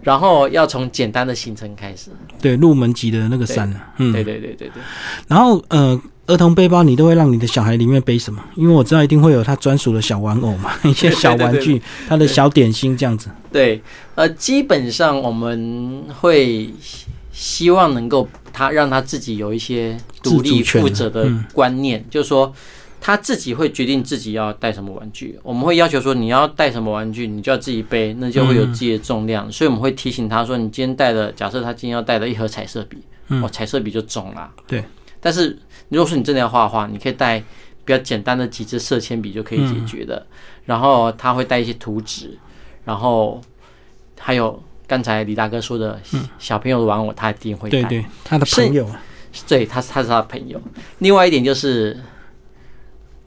[0.01, 2.09] 然后要从简单的行程开始。
[2.41, 3.79] 对入门级的那个山了。
[3.97, 4.81] 嗯，对对对对对，
[5.27, 8.43] 然后呃，儿童背包你都会让你的小孩里面背什么？
[8.55, 13.29] 因为我知道一定会有他专属的小玩偶嘛， 一些小玩具，他的小点心这样子。
[13.51, 13.81] 对，
[14.15, 16.73] 呃，基本上我们会
[17.33, 22.53] 希望能够他让他自己有一些独立负责的嗯观念，就是说
[23.01, 25.37] 他自己会决定自己要带什么玩具。
[25.43, 29.51] 我们会要求说你要带什么玩具，你就要自己背，那就会有自己的重量。
[29.51, 34.53] 所以我们会提醒他说，你今天带的，假设他今天要带的一盒彩色笔，哦，彩色笔就重啦。
[34.67, 34.83] 对，
[35.19, 35.57] 但是
[35.89, 37.39] 如果说你真的要画画，你可以带
[37.83, 40.25] 比较简单的几支色铅笔就可以解决的。
[40.65, 42.37] 然后他会带一些图纸，
[42.85, 43.41] 然后
[44.17, 45.99] 还有刚才李大哥说的
[46.37, 47.81] 小朋友的玩偶，他一定会带。
[47.83, 48.87] 对对，他的朋友，
[49.47, 50.61] 对，他是他是他的朋友。
[50.99, 51.97] 另外一点就是，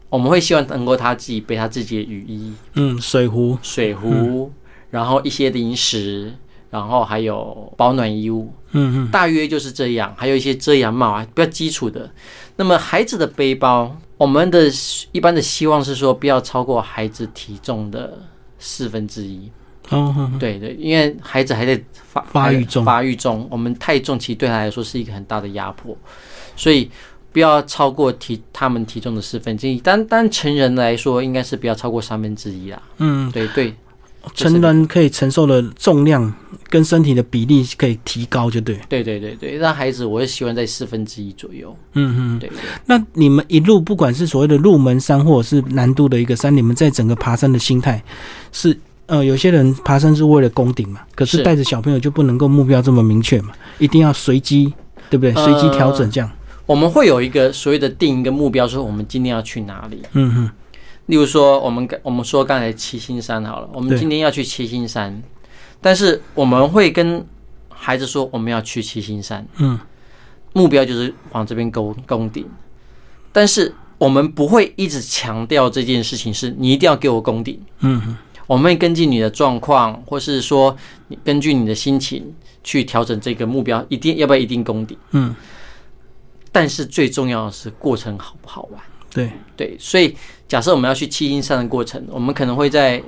[0.08, 4.52] 我们会希望能够他自己背他自己的雨衣、嗯，水壶，水壶，
[4.90, 6.32] 然后一些零食，
[6.70, 10.14] 然后还有保暖衣物，嗯嗯，大约就是这样。
[10.16, 12.10] 还有一些遮阳帽啊，比较基础的。
[12.56, 14.70] 那么孩子的背包，我们的
[15.12, 18.18] 一般的希望是说，不要超过孩子体重的
[18.58, 19.50] 四分之一。
[19.90, 25.96] 哦，对对，因为孩子还在发发育中发育中，我们太重其实对他来说是一个很大的压迫，
[26.56, 26.90] 所以
[27.32, 29.78] 不要超过体他们体重的四分之一。
[29.78, 32.82] 单单成人来说，应该是不要超过三分之一啦。
[32.98, 33.72] 嗯，对对
[34.34, 36.34] 成人可以承受的重量
[36.68, 38.76] 跟身体的比例可以提高，就对。
[38.88, 41.76] 对对对对，让孩子我也希望在四分之一左右。
[41.92, 48.02] 嗯嗯，对对那你们一路不管是所谓的入门山，或者是难度的一个山，你们在整个爬山的心态
[48.50, 48.76] 是。
[49.06, 51.42] 呃，有些人爬山是为了攻顶嘛，可是是。
[51.42, 54.72] 带着小朋友就不能够目标这么明确嘛，一定要随机
[55.08, 55.32] 对不对？
[55.34, 56.30] 随机调整这样。
[56.66, 60.02] 我们会有一个所谓的定一个目标，说我们今天要去哪里。
[60.14, 60.50] 嗯哼，
[61.06, 65.22] 例如说，我们我们说刚才七星山好了，我们今天要去七星山，
[65.80, 67.24] 但是我们会跟
[67.68, 69.78] 孩子说我们要去七星山，嗯，
[70.54, 72.44] 目标就是往这边攻攻顶，
[73.30, 78.16] 但是我们不会一直强调这件事情是你一定要给我攻顶，嗯哼，
[78.46, 80.76] 我们会根据你的状况，或是说
[81.08, 85.34] 你根据你的心情去调整这个目标，一定要不要一定功底，嗯，
[86.52, 88.80] 但是最重要的是过程好不好玩。
[89.12, 90.14] 对，对，所以
[90.46, 93.02] 假设我们要去七星山的过程，我们可能会在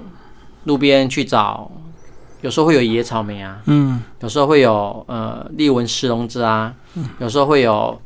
[0.64, 1.70] 路边去找，
[2.40, 4.02] 有时候会有野草莓啊，嗯。
[4.20, 7.04] 有时候会有呃利文石龙子啊，嗯。
[7.20, 8.00] 有时候会有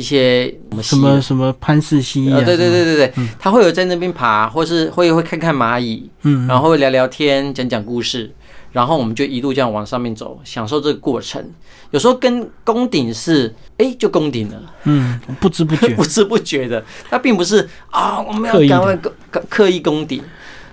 [0.00, 2.38] 一些我们什么什么潘氏蜥蜴啊？
[2.38, 8.32] 呃，对对，对对对，他会有在那边爬，或是会会看看蚂蚁，嗯，然后会聊聊天，讲讲故事，
[8.72, 11.44] 然后我们就一路这样往上面走，享受这个过程。
[11.90, 14.62] 有时候跟攻顶是，哎，就攻顶了。
[14.84, 15.92] 嗯，不知不觉。
[15.94, 20.22] 不知不觉的，它并不是啊，我们要赶快攻刻刻意攻顶。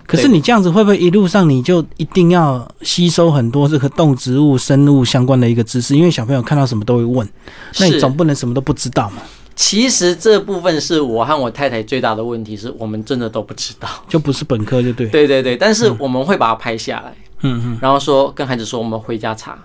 [0.07, 5.95] 可是你这样子会不会一路上你就一定要吸收很多这个动植物、生物相关的一个知识？
[5.95, 7.27] 因为小朋友看到什么都会问，
[7.79, 9.21] 那你总不能什么都不知道嘛？
[9.55, 13.89] 其实这部分是我和我太太最大的问题，是我们真的都不知道。
[14.07, 15.07] 就不是本科就对。
[15.07, 19.57] 对对对，但是我们会把它拍下来，嗯嗯，然后说跟孩子说我们回家查。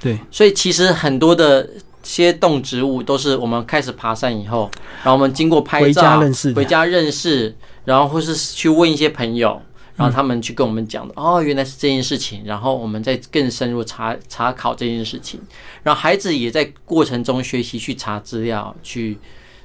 [0.00, 1.68] 对，所以其实很多的
[2.02, 4.70] 些动植物都是我们开始爬山以后，
[5.02, 9.60] 然后我们经过拍回照、家认识回家认识，然后或是去问一些朋友，
[9.98, 15.40] 然后他们去跟我们讲的，哦，原来是这件事情，然后我们再更深入查查考这件事情，
[15.82, 19.18] 然后孩子也在过程中学习去查资料，去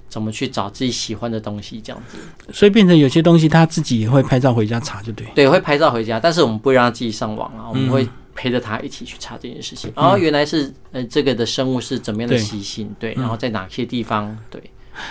[0.10, 2.18] 怎么去找自己喜欢的东西，这样子。
[2.52, 5.28] 所以变成有些东西他自己也会拍照回家查，就对。
[5.36, 9.94] 对，会拍照回家，但是我们不会让他自己上网啊，我们会陪着他一起去查这件事情。
[9.96, 14.60] 哦，原来是呃这个的生物是怎么样的习性，对，然后在哪些地方，对，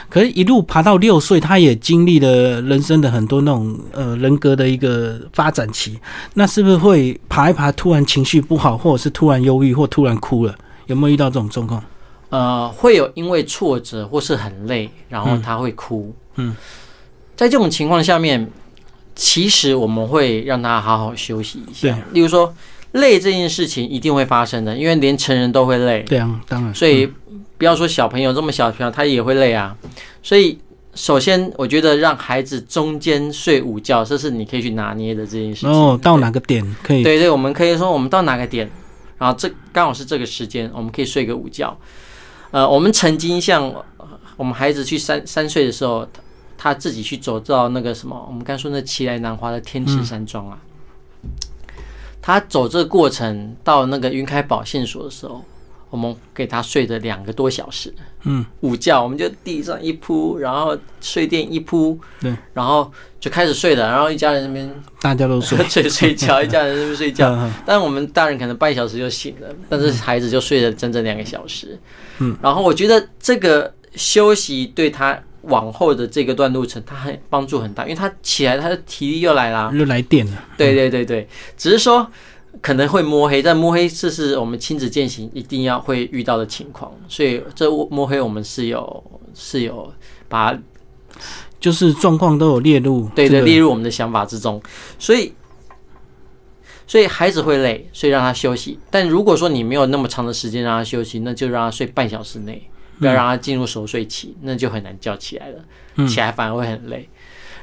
[0.09, 5.99] 可是，一路爬到六岁，他也经历了人生的很多那种呃人格的一个发展期。
[6.35, 10.55] 那是不是会爬一爬，突然情绪不好，或者是突然忧郁，或突然哭了？
[10.87, 11.83] 有没有遇到这种状况？
[12.31, 16.15] 呃，会有因为挫折或是很累，然后他会哭。
[16.37, 16.57] 嗯，
[17.37, 18.51] 在这种情况下面，
[19.15, 21.99] 其实我们会让他好好休息一对下。
[22.13, 22.55] 例如说，
[22.93, 26.03] 累这件事情一定会发生的，因为连成人都会累。
[26.05, 26.75] 对啊，当然。
[26.75, 27.07] 所以
[27.63, 29.77] 不要说小朋友这么小的朋友，他也会累啊。
[30.21, 30.59] 所以
[30.97, 35.71] 首先，我觉得让孩子中间睡午觉，这是你可以去拿捏的这件事情。
[35.71, 37.05] 哦，到哪个点可以？
[37.05, 38.69] 对对，我们可以说我们到哪个点，
[39.17, 41.79] 然后这刚好是这个时间，我们可以睡个午觉。
[42.51, 43.63] 呃，我们曾经像
[43.97, 46.05] 呃我们孩子去三三岁的时候，
[46.59, 50.59] 他他自己去走到那个什么，我们刚说那奇来南华的天池山庄啊，
[52.21, 55.45] 他走这个过程到那个云开宝线索的时候，
[55.93, 65.59] 我们给他睡了两个多小时，嗯，午觉，我们就地上一铺，然后睡垫一铺，对，然后就开始睡了，然后一家人那边大家都睡。
[65.69, 67.29] 睡睡觉，一家人在那边睡觉。
[67.37, 71.79] 嗯但我们大人可能半小时就醒了，但是孩子就睡了整整两个小时。
[72.21, 80.43] 嗯，然后我觉得这个休息对他往后的这个段路程，他很帮助很大，因为他起来他的体力又来了，又来电了。
[80.57, 81.29] 对对对对，
[81.59, 82.11] 只是说
[82.63, 89.93] 可能会摸黑，但摸黑这是我们亲子践行一定要会遇到的情况，所以这摸黑我们是有是有
[90.29, 90.57] 把
[91.59, 93.09] 就是状况都有列入。
[93.15, 94.63] 对对，列入我们的想法之中。
[94.99, 95.33] 所以，
[96.87, 98.79] 所以孩子会累，所以让他休息。
[98.91, 107.09] 但如果说你没有那么长的时间让他休息，那就让他睡半小时内，不要让他进入熟睡期，那就很难叫起来了，起来反而会很累。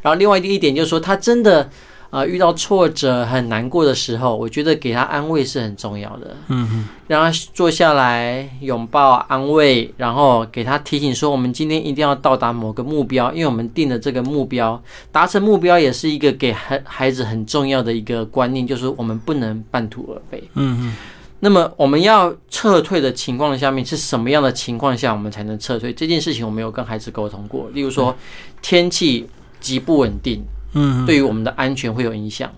[0.01, 1.69] 然后另外一点就是说，他真的
[2.11, 6.35] 呃遇到挫折很难过的时候，我觉得给他安慰是很重要的。
[6.47, 20.43] 嗯嗯，让他坐下来拥抱安慰，然后给他提醒说，我们今天一定要到达某个目标，因为我们定了这个目标，达成目标也是一个给孩孩子很重要的一个观念，就是我们不能半途而废。
[20.55, 20.95] 嗯嗯，
[21.41, 25.93] 那么我们要撤退的情况下面是什么样的情况下我们才能撤退？
[25.93, 28.15] 这件事情我没有跟孩子沟通过，例如说
[28.61, 29.27] 天气
[29.59, 32.53] 极不稳定，嗯，对于我们的安全会有影响。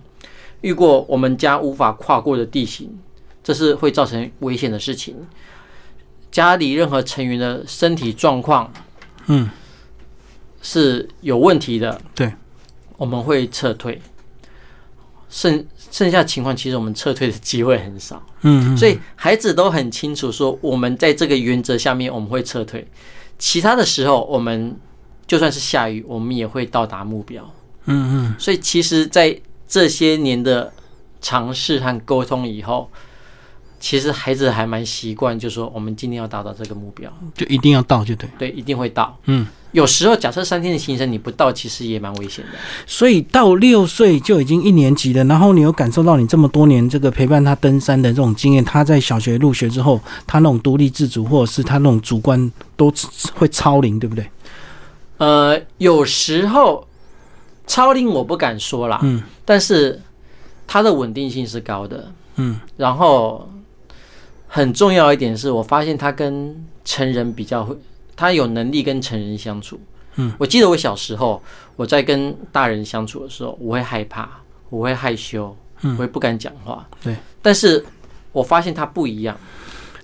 [0.60, 2.98] 遇过我们家无法跨过的地形，
[3.42, 5.16] 这是会造成危险的事情。
[6.30, 8.72] 家里任何成员的身体状况
[9.26, 9.50] 嗯，
[10.62, 12.32] 是有问题的，对，
[12.96, 14.00] 我们会撤退。
[15.28, 22.86] 剩剩下情况，其实我们撤退的机会很少，嗯嗯，所以孩子都很清楚说，我们在这个原则下面我们会撤退，
[23.38, 24.76] 其他的时候我们
[25.26, 27.50] 就算是下雨，我们也会到达目标。
[27.86, 30.72] 嗯嗯，所以其实，在这些年的
[31.20, 32.90] 尝试和沟通以后，
[33.80, 38.28] 其实孩子还蛮习惯，就说我们今天要达到这个目标，就一定要到就对。
[38.38, 39.18] 对，一定会到。
[39.24, 42.52] 嗯，有时候假设三天的行程你不到，其实也蛮危险的。
[42.86, 52.92] 所以到六岁就已经一年级了，然后你有感受到你这么多年这个陪伴他登山的这种经验，他在小学入学之后，他那种独立自主或者是他那种主观都
[53.34, 54.30] 会超龄，对不对？
[55.18, 56.86] 呃，有时候
[57.72, 59.98] 超龄我不敢说啦，嗯但是
[60.66, 62.12] 它的稳定性是高的。
[62.36, 63.48] 嗯然后
[64.46, 66.54] 很重要一点是我发现他跟
[66.84, 67.74] 成人比较会，
[68.14, 69.80] 他有能力跟成人相处。
[70.16, 71.42] 嗯，我记得我小时候
[71.74, 74.28] 我在跟大人相处的时候，我会害怕，
[74.68, 76.86] 我会害羞，嗯我会不敢讲话。
[77.02, 77.82] 对，但是
[78.32, 79.34] 我发现他不一样。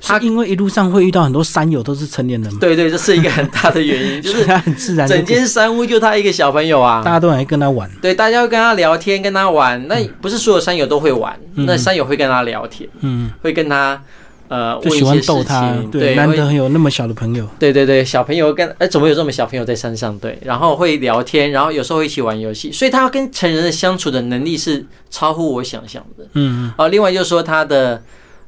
[0.01, 7.11] 是因为一路上会遇到很多山友都是成年人嘛，对对，这是一个很大的原因， 就是他很自然整间山屋就他一个小朋友啊大。
[7.11, 7.91] 家都来跟他玩。
[8.01, 9.87] 对，大家会跟他聊天，跟他玩。
[9.89, 14.01] 那不是所有山友都会玩，嗯那山友会跟他聊天，嗯，会跟他
[14.49, 15.91] 呃就喜欢逗他，情。
[15.91, 17.47] 对，难会得有那么小的朋友。
[17.59, 20.17] 对对对，小朋友跟哎，怎么有这么小朋友在山上？
[20.19, 26.25] 对，然后会聊天，然后有时候会一起玩游戏，所以他跟成人的相处的能力是超乎我想象的。
[26.35, 28.03] 嗯哦，另外就是说他的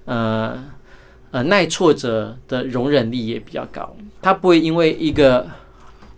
[0.04, 0.56] 呃
[1.30, 5.46] 呃耐挫折的容忍力也比较高，他不会因为一个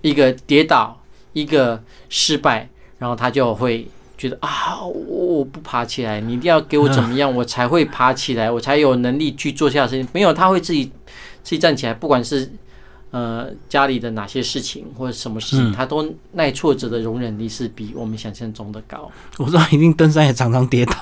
[0.00, 1.00] 一个跌倒、
[1.32, 10.08] 一个失败，然后他就会觉得啊，我我不爬起来，你一定要给我怎么样，我才会爬起来，我才有能力去做下事情。
[10.12, 10.86] 没有，他会自己
[11.42, 12.50] 自己站起来，不管是。
[13.12, 19.10] 呃，家里的哪些事情或者什么事情，嗯他都耐挫折的容忍力是比我们想象中的高。
[19.36, 20.94] 我知道一定登山也常常跌倒，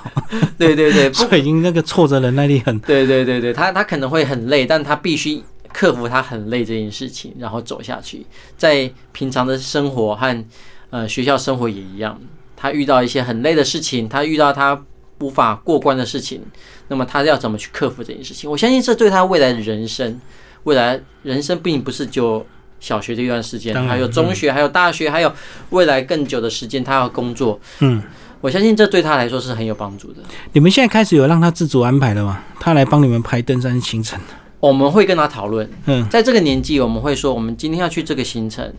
[0.59, 2.77] 对 对对， 不所以已经那个挫折忍耐力很。
[2.81, 5.40] 对对对对，他他可能会很累，但他必须
[5.73, 8.27] 克服他很累这件事情，然后走下去。
[8.59, 10.44] 在平常的生活和
[10.90, 12.20] 呃学校生活也一样，
[12.57, 14.85] 他遇到一些很累的事情，他遇到他
[15.20, 16.42] 无法过关的事情，
[16.88, 18.51] 那么他要怎么去克服这件事情？
[18.51, 20.20] 我相信这对他未来的人生，
[20.64, 22.46] 未来人生并不是就
[22.79, 25.33] 小学这一段时间，还有中学，还有大学，还有
[25.70, 27.61] 未来更久的时间，他要工作。
[27.81, 28.03] 嗯，
[28.40, 30.23] 我相信这对他来说是很有帮助的。
[30.53, 32.42] 你们现在开始有让他自主安排了吗？
[32.59, 34.18] 他来帮你们排登山行程。
[34.61, 35.68] 我们会跟他讨论。
[35.87, 38.70] 嗯在这个年纪，我们会说，我们今天要去这个行程，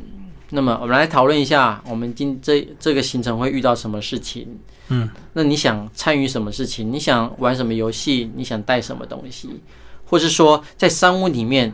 [0.50, 4.48] 那么我们来讨论一下，我们今这这个行程会遇到什么事情？
[4.90, 6.92] 嗯，那你想参与什么事情？
[6.92, 8.30] 你想玩什么游戏？
[8.36, 9.50] 你想带什么东西？
[10.12, 11.74] 或是说，在山屋里面，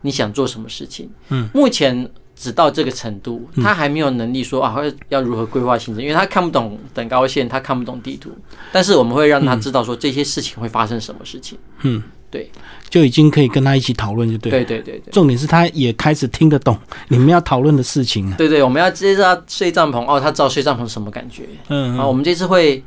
[0.00, 1.08] 你想做什么事情？
[1.28, 4.74] 嗯，目前只到这个程度，他还没有能力说啊，
[5.10, 8.30] 要如何规划行程，因为他看不懂等高线，他看不懂地图。
[8.72, 11.56] 但是我们会让他知道说这些事情会发生什么事情。
[11.82, 12.50] 嗯，对，
[12.90, 14.50] 就已经可以跟他一起讨论，就对。
[14.50, 15.12] 对对对对。
[15.12, 18.36] 重点是他也开始听得懂你们要讨论的事情了。
[18.36, 21.44] 对对，我们要接着要睡帐篷哦，他知道睡帐篷什么感觉。
[21.68, 22.82] 嗯啊，我们这次会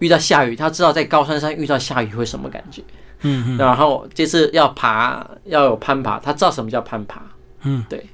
[0.00, 2.82] 遇到下雨，他知道在高山上遇到下雨会什么感觉。
[3.22, 7.22] 嗯嗯然后就是要爬要有攀爬，他知道什么叫攀爬。
[7.64, 8.04] 嗯，对。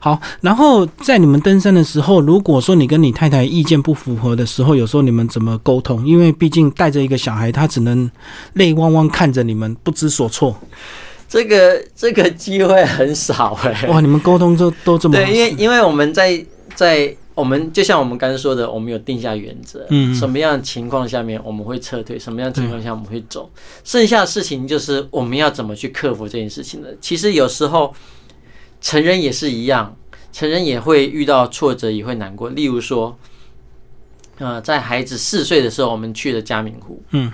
[0.00, 6.04] 好，然后在你们登山的时候，如果说你跟你太太意见不符合的时候，有时候你们怎么沟通？
[6.04, 8.10] 因为毕竟带着一个小孩，他只能
[8.54, 10.56] 泪汪汪看着你们，不知所措。
[11.28, 16.44] 这个这个机会很少哎、哇，你们沟通都都这么对，因为因为我们在
[16.74, 23.48] 在我们就像我们刚才说的，我们有定下原则，什么样的情况下面我们会撤退，什么样的情况下我们会走，
[23.84, 26.96] 剩下的事情就是我们要怎么去克服这件事情的。
[27.00, 27.94] 其实有时候
[28.80, 29.96] 成人也是一样，
[30.32, 32.50] 成人也会遇到挫折，也会难过。
[32.50, 33.16] 例如说，
[34.38, 37.32] 呃，在孩子四岁的时候，我们去了嘉明湖，嗯，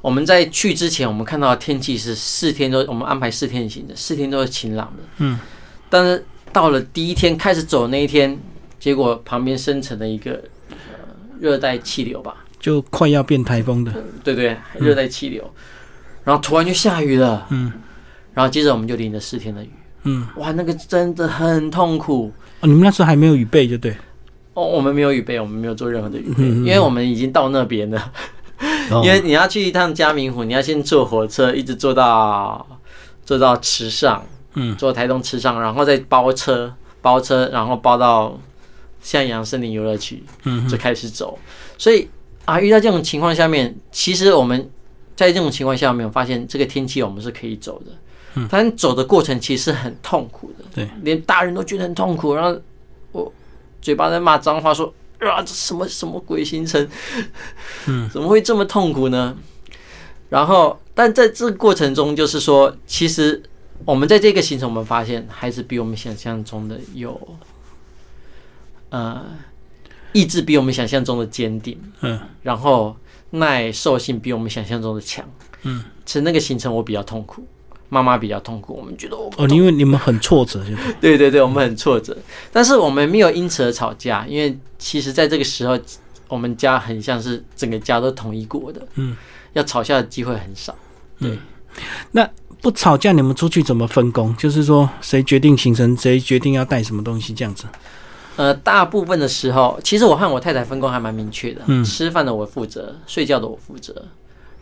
[0.00, 5.40] 我们在去之前，我们看到天气是四天都，我们安排四天行的，四天都是晴朗的，嗯，
[5.88, 8.38] 但是到了第一天开始走的那一天，
[8.80, 10.32] 结果旁边生成了一个
[10.70, 10.76] 呃
[11.38, 13.92] 热带气流吧，就快要变台风的。
[14.24, 15.48] 对对，热带气流，
[16.24, 17.72] 然后突然就下雨了，嗯。
[18.32, 19.70] 然后接着我们就淋了四天的雨，
[20.04, 22.32] 嗯，哇，那个真的很痛苦。
[22.60, 23.94] 哦，你们那时候还没有雨备，就对。
[24.54, 28.12] 哦，我们没有雨备，我们没有做任何的雨备，因为我们已经到那边了。
[28.92, 29.02] 哦。
[29.04, 32.64] 因为你要去一趟嘉明湖，你要先坐火车，一直坐到
[33.24, 34.76] 坐到池上，嗯。
[34.76, 38.38] 坐台东池上，然后再包车，包车，然后包到
[39.00, 41.38] 向阳森林游乐区，嗯就开始走。
[41.78, 42.08] 所以
[42.44, 44.70] 啊，遇到这种情况下面，其实我们
[45.16, 47.92] 在这种情况下面，发现这个天气我们是可以走的。
[48.34, 52.60] 嗯但走的过程其实很痛苦的，对，连大人都觉得很痛苦，然后
[53.10, 53.32] 我
[53.82, 54.86] 嘴巴在骂脏话说
[55.18, 56.88] 啊，这什么什么鬼行程，
[57.86, 59.36] 嗯，怎么会这么痛苦呢？
[60.28, 63.42] 然后，但在这个过程中，就是说，其实
[63.84, 67.20] 我们在这个行程，我们发现还是比我们想象中的有，
[68.90, 69.24] 呃，
[70.12, 72.96] 意志比我们想象中的坚定，嗯然后
[73.30, 75.24] 耐受性比我们想象中的强。
[75.62, 77.44] 嗯，其实那个行程我比较痛苦，
[77.88, 80.76] 妈妈比较痛苦，我们觉得我哦，因为你们很挫折，对。
[81.00, 82.16] 对对对，我们很挫折，
[82.52, 85.78] 但是我们没有因此而吵架，因为其实在这个时候，
[86.28, 89.16] 我们家很像是整个家都统一过的，嗯，
[89.52, 90.74] 要吵架的机会很少。
[91.18, 91.38] 对，
[92.12, 92.28] 那
[92.62, 94.34] 不吵架，你们出去怎么分工？
[94.36, 97.66] 就是说，谁决定行程，谁决定要带什么东西，这样子。
[98.40, 103.94] 呃，大部分的时候，其实我和我太太分工还蛮明确的，嗯吃饭的我负责，睡觉的我负责，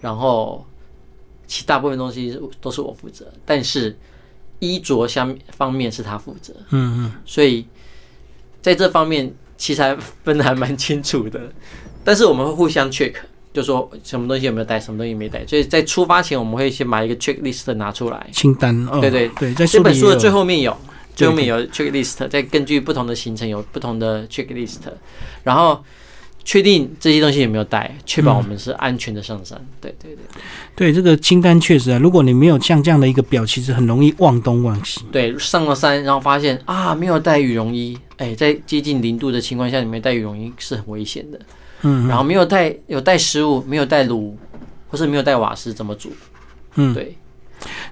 [0.00, 0.66] 然后
[1.46, 3.96] 其大部分东西都是我负责，但是
[4.58, 7.64] 衣着相方面是他负责，嗯嗯，所以
[8.60, 11.40] 在这方面其实还分的还蛮清楚的。
[12.02, 13.14] 但是我们会互相 check，
[13.52, 15.46] 就说什么东西有没有带，什么东西没带。
[15.46, 18.28] 所以在出发前，我们会先把一个 checklist 拿出来。
[18.32, 20.76] 清单哦，对对对，在这本书的最后面有，
[21.18, 24.78] 对最后面有 checklist，再根据不同的行程有不同的 checklist，
[25.42, 25.82] 然后
[26.44, 29.60] 确定这些东西有没有带，确保我们是安全的上山。
[29.80, 30.24] 对对对
[30.76, 35.00] 对这个清单确实啊，如果你没有像这样的一个表，其实很容易忘东忘西。
[35.10, 41.40] 对，上了山，然后发现啊没有带羽绒衣，哎，在接近零度的情况下，你没带羽绒衣是很危险的。
[41.82, 44.38] 嗯，然后没有带有带食物，没有带炉，
[44.88, 46.10] 或是没有带瓦斯，怎么煮？
[46.76, 47.16] 嗯对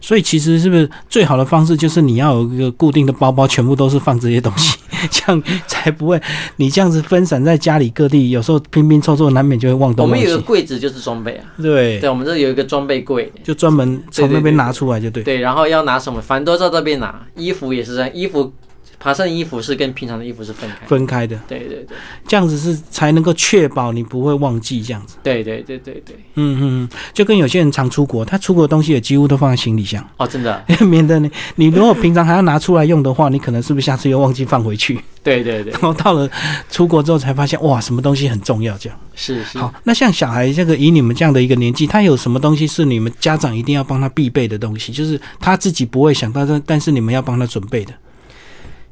[0.00, 4.78] 所以其实是不是最好的方式就是你要有一个固定的包包，全部都是放这些东西，
[5.10, 6.20] 这样才不会
[6.56, 10.46] 你这样子分散在家里各地，有时候拼拼凑凑，难免就会忘我东忘们有个。
[10.46, 15.24] 柜子就是装备啊，对，对，我们这有一个装备柜，就专门从那边拿出来就对。
[15.24, 17.20] 对，然后要拿什么，反正都在这边拿。
[17.34, 18.52] 衣服也是这样，衣服
[18.99, 20.86] 爬山的衣服是跟平常的衣服是分开。
[20.86, 21.86] 分开的，对对对
[22.26, 25.16] 这样子是才能够确保你不会忘记这样子。
[25.22, 35.01] 对对对对对，嗯嗯嗯，就跟有些人常出国，他出国的东西也几乎都放在行李箱，哦，真的， 免得你你如果平常还要拿出来用的话，你可能是不是下次又忘记放回去？
[35.22, 36.28] 对对对然，后到了
[36.70, 38.99] 出国之后才发现，哇，什么东西很重要这样。
[39.14, 39.59] 是是。
[39.59, 44.92] 好，那像小孩这个以你们这样的一个年纪，他有什么东西是你们家长一定要帮他必备的东西？
[44.92, 47.92] 就是他自己不会想到，但但是你们要帮他准备的。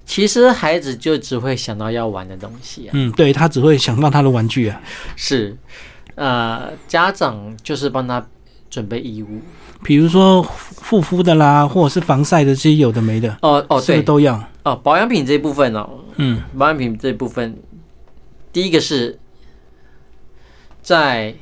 [0.07, 4.81] 其实孩子就只会想到要玩的东西啊，嗯，对他只会想到他的玩具啊，
[5.17, 5.57] 是，
[6.15, 8.25] 呃，家长就是帮他
[8.69, 9.41] 准备衣物。
[9.83, 14.43] 比如说护肤的啦，或者是防晒的这些有的没的，哦哦，是不是对，都要？
[14.63, 16.43] 哦，保养品这一部分哦，嗯。
[16.59, 17.57] 保养品这部分，
[18.53, 19.19] 第一个是
[20.81, 21.35] 在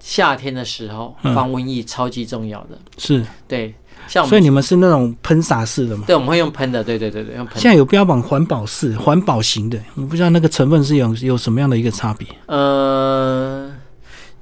[0.00, 1.34] 夏天的时候，嗯。
[1.34, 2.78] 防蚊疫超级重要的。
[2.98, 3.74] 是，对，
[4.08, 6.04] 像我们所以你们是那种喷洒式的吗？
[6.06, 7.70] 对我们会用喷的，对对对对，用喷现。
[7.70, 12.26] 在有标榜环保式、环保型的，我不知道那个成分是有有什么样的一个差别。
[12.46, 13.72] 呃，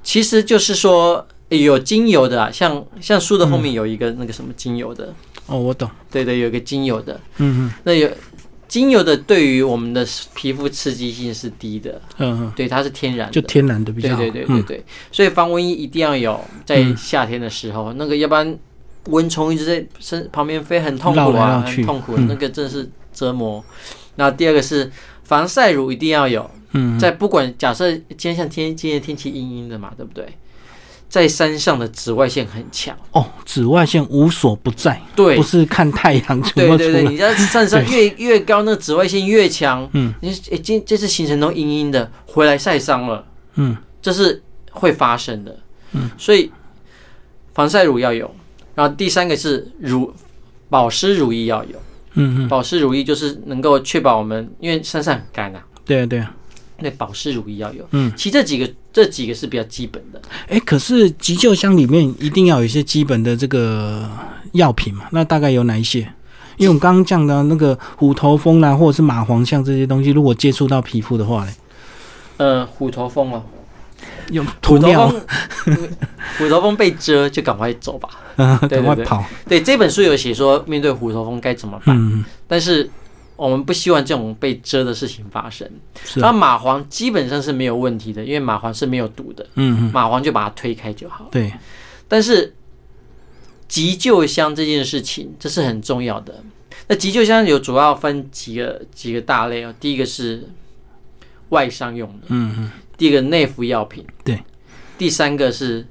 [0.03, 5.13] 其实就是说有精油的、啊，像像书的后面有一个那个什么精油的，
[5.47, 8.09] 哦，我懂，对对，有一个精油的，嗯那有
[8.67, 14.17] 精油的对于我们的皮肤刺激性是低的，嗯嗯对，它是天然嗯，的，就天然的比较好。
[14.17, 16.95] 对对对对嗯对，所以防蚊衣一定要有，在嗯。
[16.97, 18.57] 夏天的时候，那个要不然
[19.05, 23.63] 蚊虫一直在身旁边飞，很痛苦啊，很痛苦，嗯那个真的是折磨。
[24.15, 24.91] 然后第二个是
[25.23, 30.25] 防晒乳一定要有，嗯，在不管假设今天像天今天天气阴阴的嘛，对不对？
[31.07, 39.87] 在山上的紫外线很强，哦，紫外线无所不在，对不是看太阳出对对对，你在山上越越高，那紫外线越强。
[39.93, 43.25] 嗯，你诶今这次行程都阴阴的，回来晒伤了。
[43.53, 44.41] 嗯这是
[44.71, 45.57] 会发生的。
[45.93, 46.51] 嗯，所以
[47.53, 48.29] 防晒乳要有，
[48.75, 50.13] 然后第三个是乳
[50.69, 51.77] 保湿乳液要有。
[52.17, 56.33] 嗯嗯，保湿乳液就是能够确保我们，因为山上很干啊，对啊对啊。
[56.79, 57.85] 那保湿乳液要有。
[57.91, 60.21] 嗯，其实这几个这几个是比较基本的。
[60.47, 64.09] 哎，可是急救箱里面一定要有一些基本的这个
[64.53, 65.05] 药品嘛？
[65.11, 65.99] 那大概有哪一些？
[66.57, 71.51] 因为我们刚刚讲的那个虎头蜂啦，或者是蚂蟥像这些东西，如果接触到皮肤的话呢，
[72.37, 73.43] 呃，虎头蜂哦，
[74.31, 75.77] 用虎头涂料，蜂，
[76.37, 78.09] 虎头蜂被蛰就赶快走吧。
[78.37, 82.89] 嗯，对快跑，对，这本书有写说面对虎头蜂该怎么办，嗯，但是
[83.35, 85.69] 我们不希望这种被蛰的事情发生。
[86.03, 86.19] 是。
[86.19, 91.27] 那，蚂蟥基本上是没有问题的，因为蚂蟥是没有毒的，嗯嗯，蚂蟥就把它推开就好。
[91.31, 91.51] 对，
[92.07, 92.53] 但是
[93.67, 96.43] 急救箱这件事情，这是很重要的。
[96.87, 100.47] 那急救箱有主要分几个几个大类哦，第一个是
[101.49, 104.43] 外伤用的，嗯嗯，第二个内服药品，对，
[104.97, 105.85] 第三个是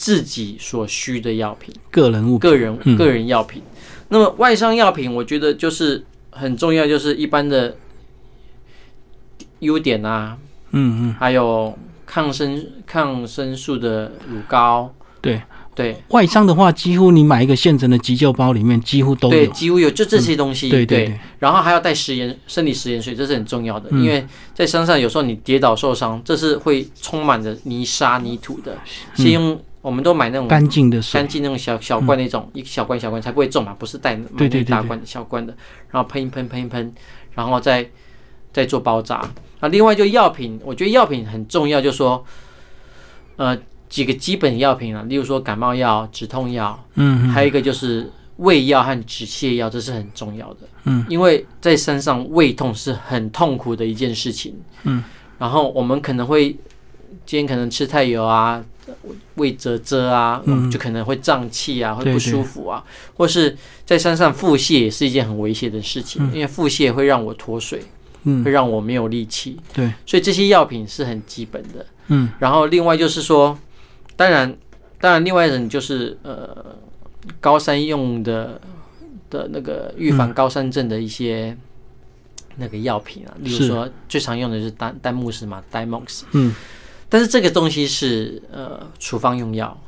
[0.00, 2.96] 自己所需的药品，个人物品，个人嗯。
[2.96, 3.62] 个人药品。
[4.08, 7.76] 那么外伤药品，我觉得就是很重要，就是一般的
[9.58, 10.38] 优点啊，
[10.70, 15.42] 嗯嗯，还有抗生抗生素的乳膏，对。
[15.74, 16.02] 对。
[16.08, 21.08] 外伤的话，几乎你买一个现成的急救包里面几乎都对，有，几乎有就这些东西，对对。
[21.08, 24.02] 对，然后还要带食盐生理食盐水，这是很重要的，嗯。
[24.02, 28.78] 因为在山上有时候你跌倒受伤，这是会充满着泥沙泥土的，
[29.18, 29.22] 嗯。
[29.22, 35.56] 先用我们都买那种干净的水干，净那种小小罐那种，一小罐小罐才不会重嘛，不是带买那对对对对一大罐的小罐的，
[35.90, 36.92] 然后喷一喷喷一喷，
[37.34, 37.88] 然后再
[38.52, 39.26] 再做包扎。
[39.60, 42.24] 啊，另外就药品，我觉得药品很重要，就说
[43.36, 43.56] 呃
[43.88, 50.60] 几个基本药品啊，例如说感冒药、止痛药，嗯嗯还有一个就是胃药和止泻药，这是很重要的。
[50.84, 54.54] 嗯，因为在山上胃痛是很痛苦的一件事情。
[54.84, 55.04] 嗯，
[55.38, 56.56] 然后我们可能会
[57.26, 58.64] 今天可能吃太油啊，
[59.36, 60.70] 胃蛰蛰啊，嗯。
[60.70, 62.84] 就可能会胀气啊，会不舒服啊，
[63.16, 67.82] 或是在山上腹泻也是一件很危险的事情，因为腹泻会让我脱水，
[68.24, 68.44] 嗯。
[68.44, 69.56] 会让我没有力气。
[69.72, 71.84] 对，所以这些药品是很基本的。
[72.08, 72.30] 嗯。
[72.38, 73.58] 然后另外就是说，
[74.16, 74.56] 当然，
[75.00, 76.76] 当然，另外一种就是呃，
[77.40, 78.60] 高山用的
[79.30, 81.56] 的那个预防高山症的一些
[82.56, 86.22] 那个药品啊，例如说最常用的就是丹丹木斯嘛，Dimox。
[86.32, 86.54] 嗯
[87.10, 89.78] 但是这个东西是呃处方用药，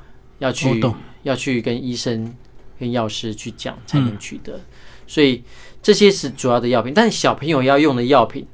[0.41, 2.35] 要去懂要去跟医生
[2.79, 4.61] 跟药师去讲才嗯能取得，
[5.07, 5.43] 所以
[5.81, 6.93] 这些是主要的药品。
[6.93, 8.45] 但是小朋友要用的药品，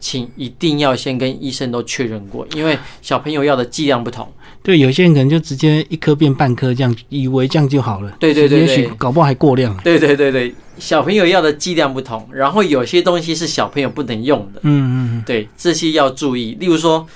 [0.00, 4.26] 请一定要先跟医生都确认过，因为小朋友要的剂量不同。
[4.62, 8.10] 对，有些人可能就直接一颗变半颗这样，以为这样就好了。
[8.18, 9.74] 对对对对也许搞不好还过量。
[9.84, 16.56] 对对对对，小朋友要的剂量不同，然后有些东西是小朋友不能用的，嗯嗯对这些要注意。
[16.58, 17.06] 例如说，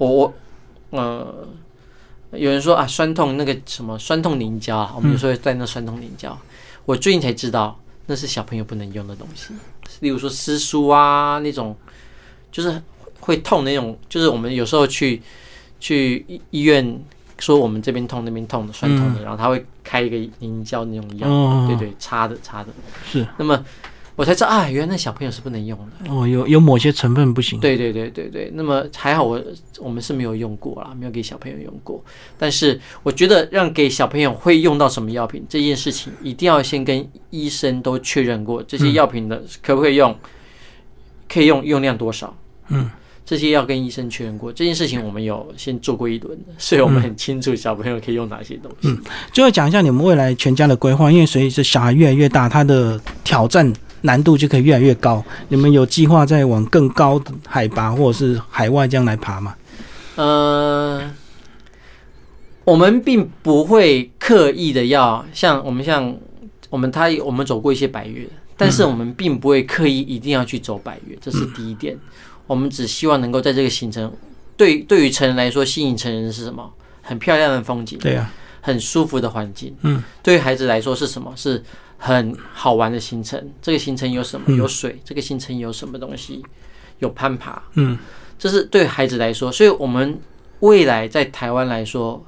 [0.00, 0.34] 我我
[0.98, 1.46] 呃，
[2.32, 6.36] 有人说啊，酸痛那个什么酸痛凝胶啊，我们有时候会带那酸痛凝胶，
[6.86, 9.52] 我最近才知道那是小朋友不能用的东西。
[10.00, 11.76] 例如说湿书啊那种，
[12.50, 12.82] 就是
[13.20, 15.20] 会痛那种，就是我们有时候去
[15.78, 16.98] 去医医院
[17.38, 22.68] 说我们这边痛那边痛的酸痛的，然后他会开一个凝胶那种药，对对，擦的擦的。
[23.04, 23.26] 是。
[23.36, 23.62] 那么
[24.20, 26.12] 我才知道啊，原来那小朋友是不能用的。
[26.12, 27.58] 哦，有有某些成分不行。
[27.58, 29.42] 对对对对对，那么还好我
[29.78, 32.04] 我们是没有用过啦，没有给小朋友用过。
[32.36, 40.14] 但是我觉得让给小朋友会用到什么药品这件事情，一定要先跟医生都确认过，这些药品的可不可以用，
[41.26, 42.36] 可以用用量多少。
[42.68, 42.90] 嗯，
[43.24, 48.88] 这些要跟医生确认过，这件事情我们有先做过一轮的，所以我们很清楚小朋友可以用哪些东西。
[48.88, 48.98] 嗯
[49.32, 55.24] 最后讲一下你们未来全家的规划，因为随着小孩越来越大，他的挑战难度就可以越来越高。
[55.48, 59.54] 你们有计划再往更高的海拔或者是海外这样来爬吗？
[60.16, 61.10] 呃，
[62.64, 66.14] 我们并不会刻意的要像我们像
[66.68, 71.96] 我们他我们走过一些百越，但是我们并不会刻意一定要去走百越，这是第一点。
[72.46, 74.12] 我们只希望能够在这个行程，
[74.56, 76.68] 对对于成人来说，吸引成人是什么？
[77.02, 78.30] 很漂亮的风景，对啊，
[78.60, 79.74] 很舒服的环境。
[79.82, 81.32] 嗯，对于孩子来说是什么？
[81.34, 81.60] 是
[82.02, 83.52] 很好玩的行程。
[83.60, 84.46] 这个行程有什么？
[84.48, 84.98] 嗯有水。
[85.04, 86.42] 这个行程有什么东西？
[86.98, 87.62] 有攀爬。
[87.74, 87.98] 嗯，
[88.38, 90.18] 这是对孩子来说，所以我们
[90.60, 92.24] 未来在台湾来说，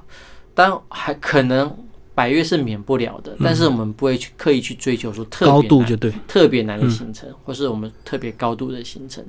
[0.53, 1.75] 当然还可能
[2.13, 6.13] 百越是免不了的，但是我们不会去刻意去追求说特别嗯高度难就对。
[6.27, 9.25] 特别难的行程，或是我们特别高度的行程。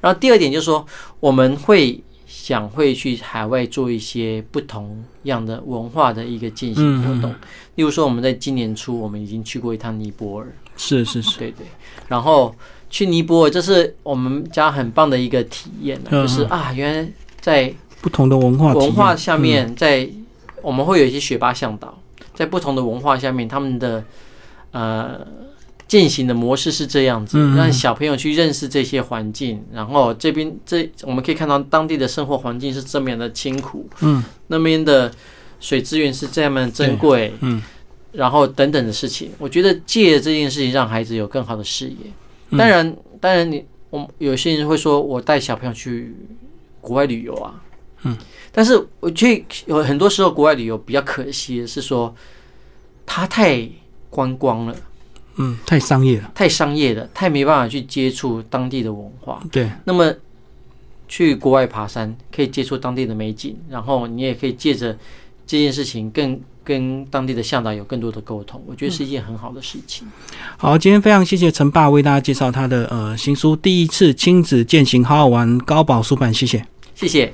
[0.00, 0.86] 然后第二点就是说，
[1.20, 1.98] 我们会
[2.48, 7.30] 想会去海外做一些不同样的文化的一个践行活动，
[7.74, 11.66] 例如说我们在今年初我们已经去过一趟尼泊尔，是是是，对对，
[12.08, 12.54] 然后
[12.88, 17.70] 去尼泊尔这是我们家很棒的一个体验、啊，嗯就是啊，原来在
[18.00, 20.08] 不同的文化文化下面，在
[20.62, 21.98] 我们会有一些学霸向导，
[22.32, 24.02] 在不同的文化下面，他们的
[24.70, 25.20] 呃
[25.88, 35.10] 践行的模式是这样子，让小朋友去认识这些环境，然后这边这我们可以看到当地的生活环境是这么样的清苦，嗯，那边的
[35.58, 37.62] 水资源是这样的珍贵，嗯，
[38.12, 41.96] 然后等等的事情，我觉得借这件事情让孩子有更好的视野。
[42.50, 42.58] 嗯。
[42.58, 46.14] 当然，当然你我有些人会说我带小朋友去
[46.82, 47.54] 国外旅游啊，
[48.02, 48.16] 嗯，
[48.52, 52.14] 但是我觉得有很多时候国外旅游比较可惜的是说，
[53.06, 53.66] 它太
[54.10, 54.76] 观光了，
[55.38, 59.42] 嗯，太商业了，太商业了，太没办法去接触当地的文化。
[59.50, 60.12] 对，那么
[61.08, 64.96] 去国外爬山，可以接触当地的美景，然后你也可以借着
[65.46, 70.06] 这件事情更跟当地的向导有更多的沟通，我觉得是一件很好的事情。
[70.56, 76.62] 好，今天非常谢谢陈爸为大家介绍他的呃新书《第一次亲子践行好好玩》，高宝书版，谢谢。
[76.94, 77.32] 谢谢。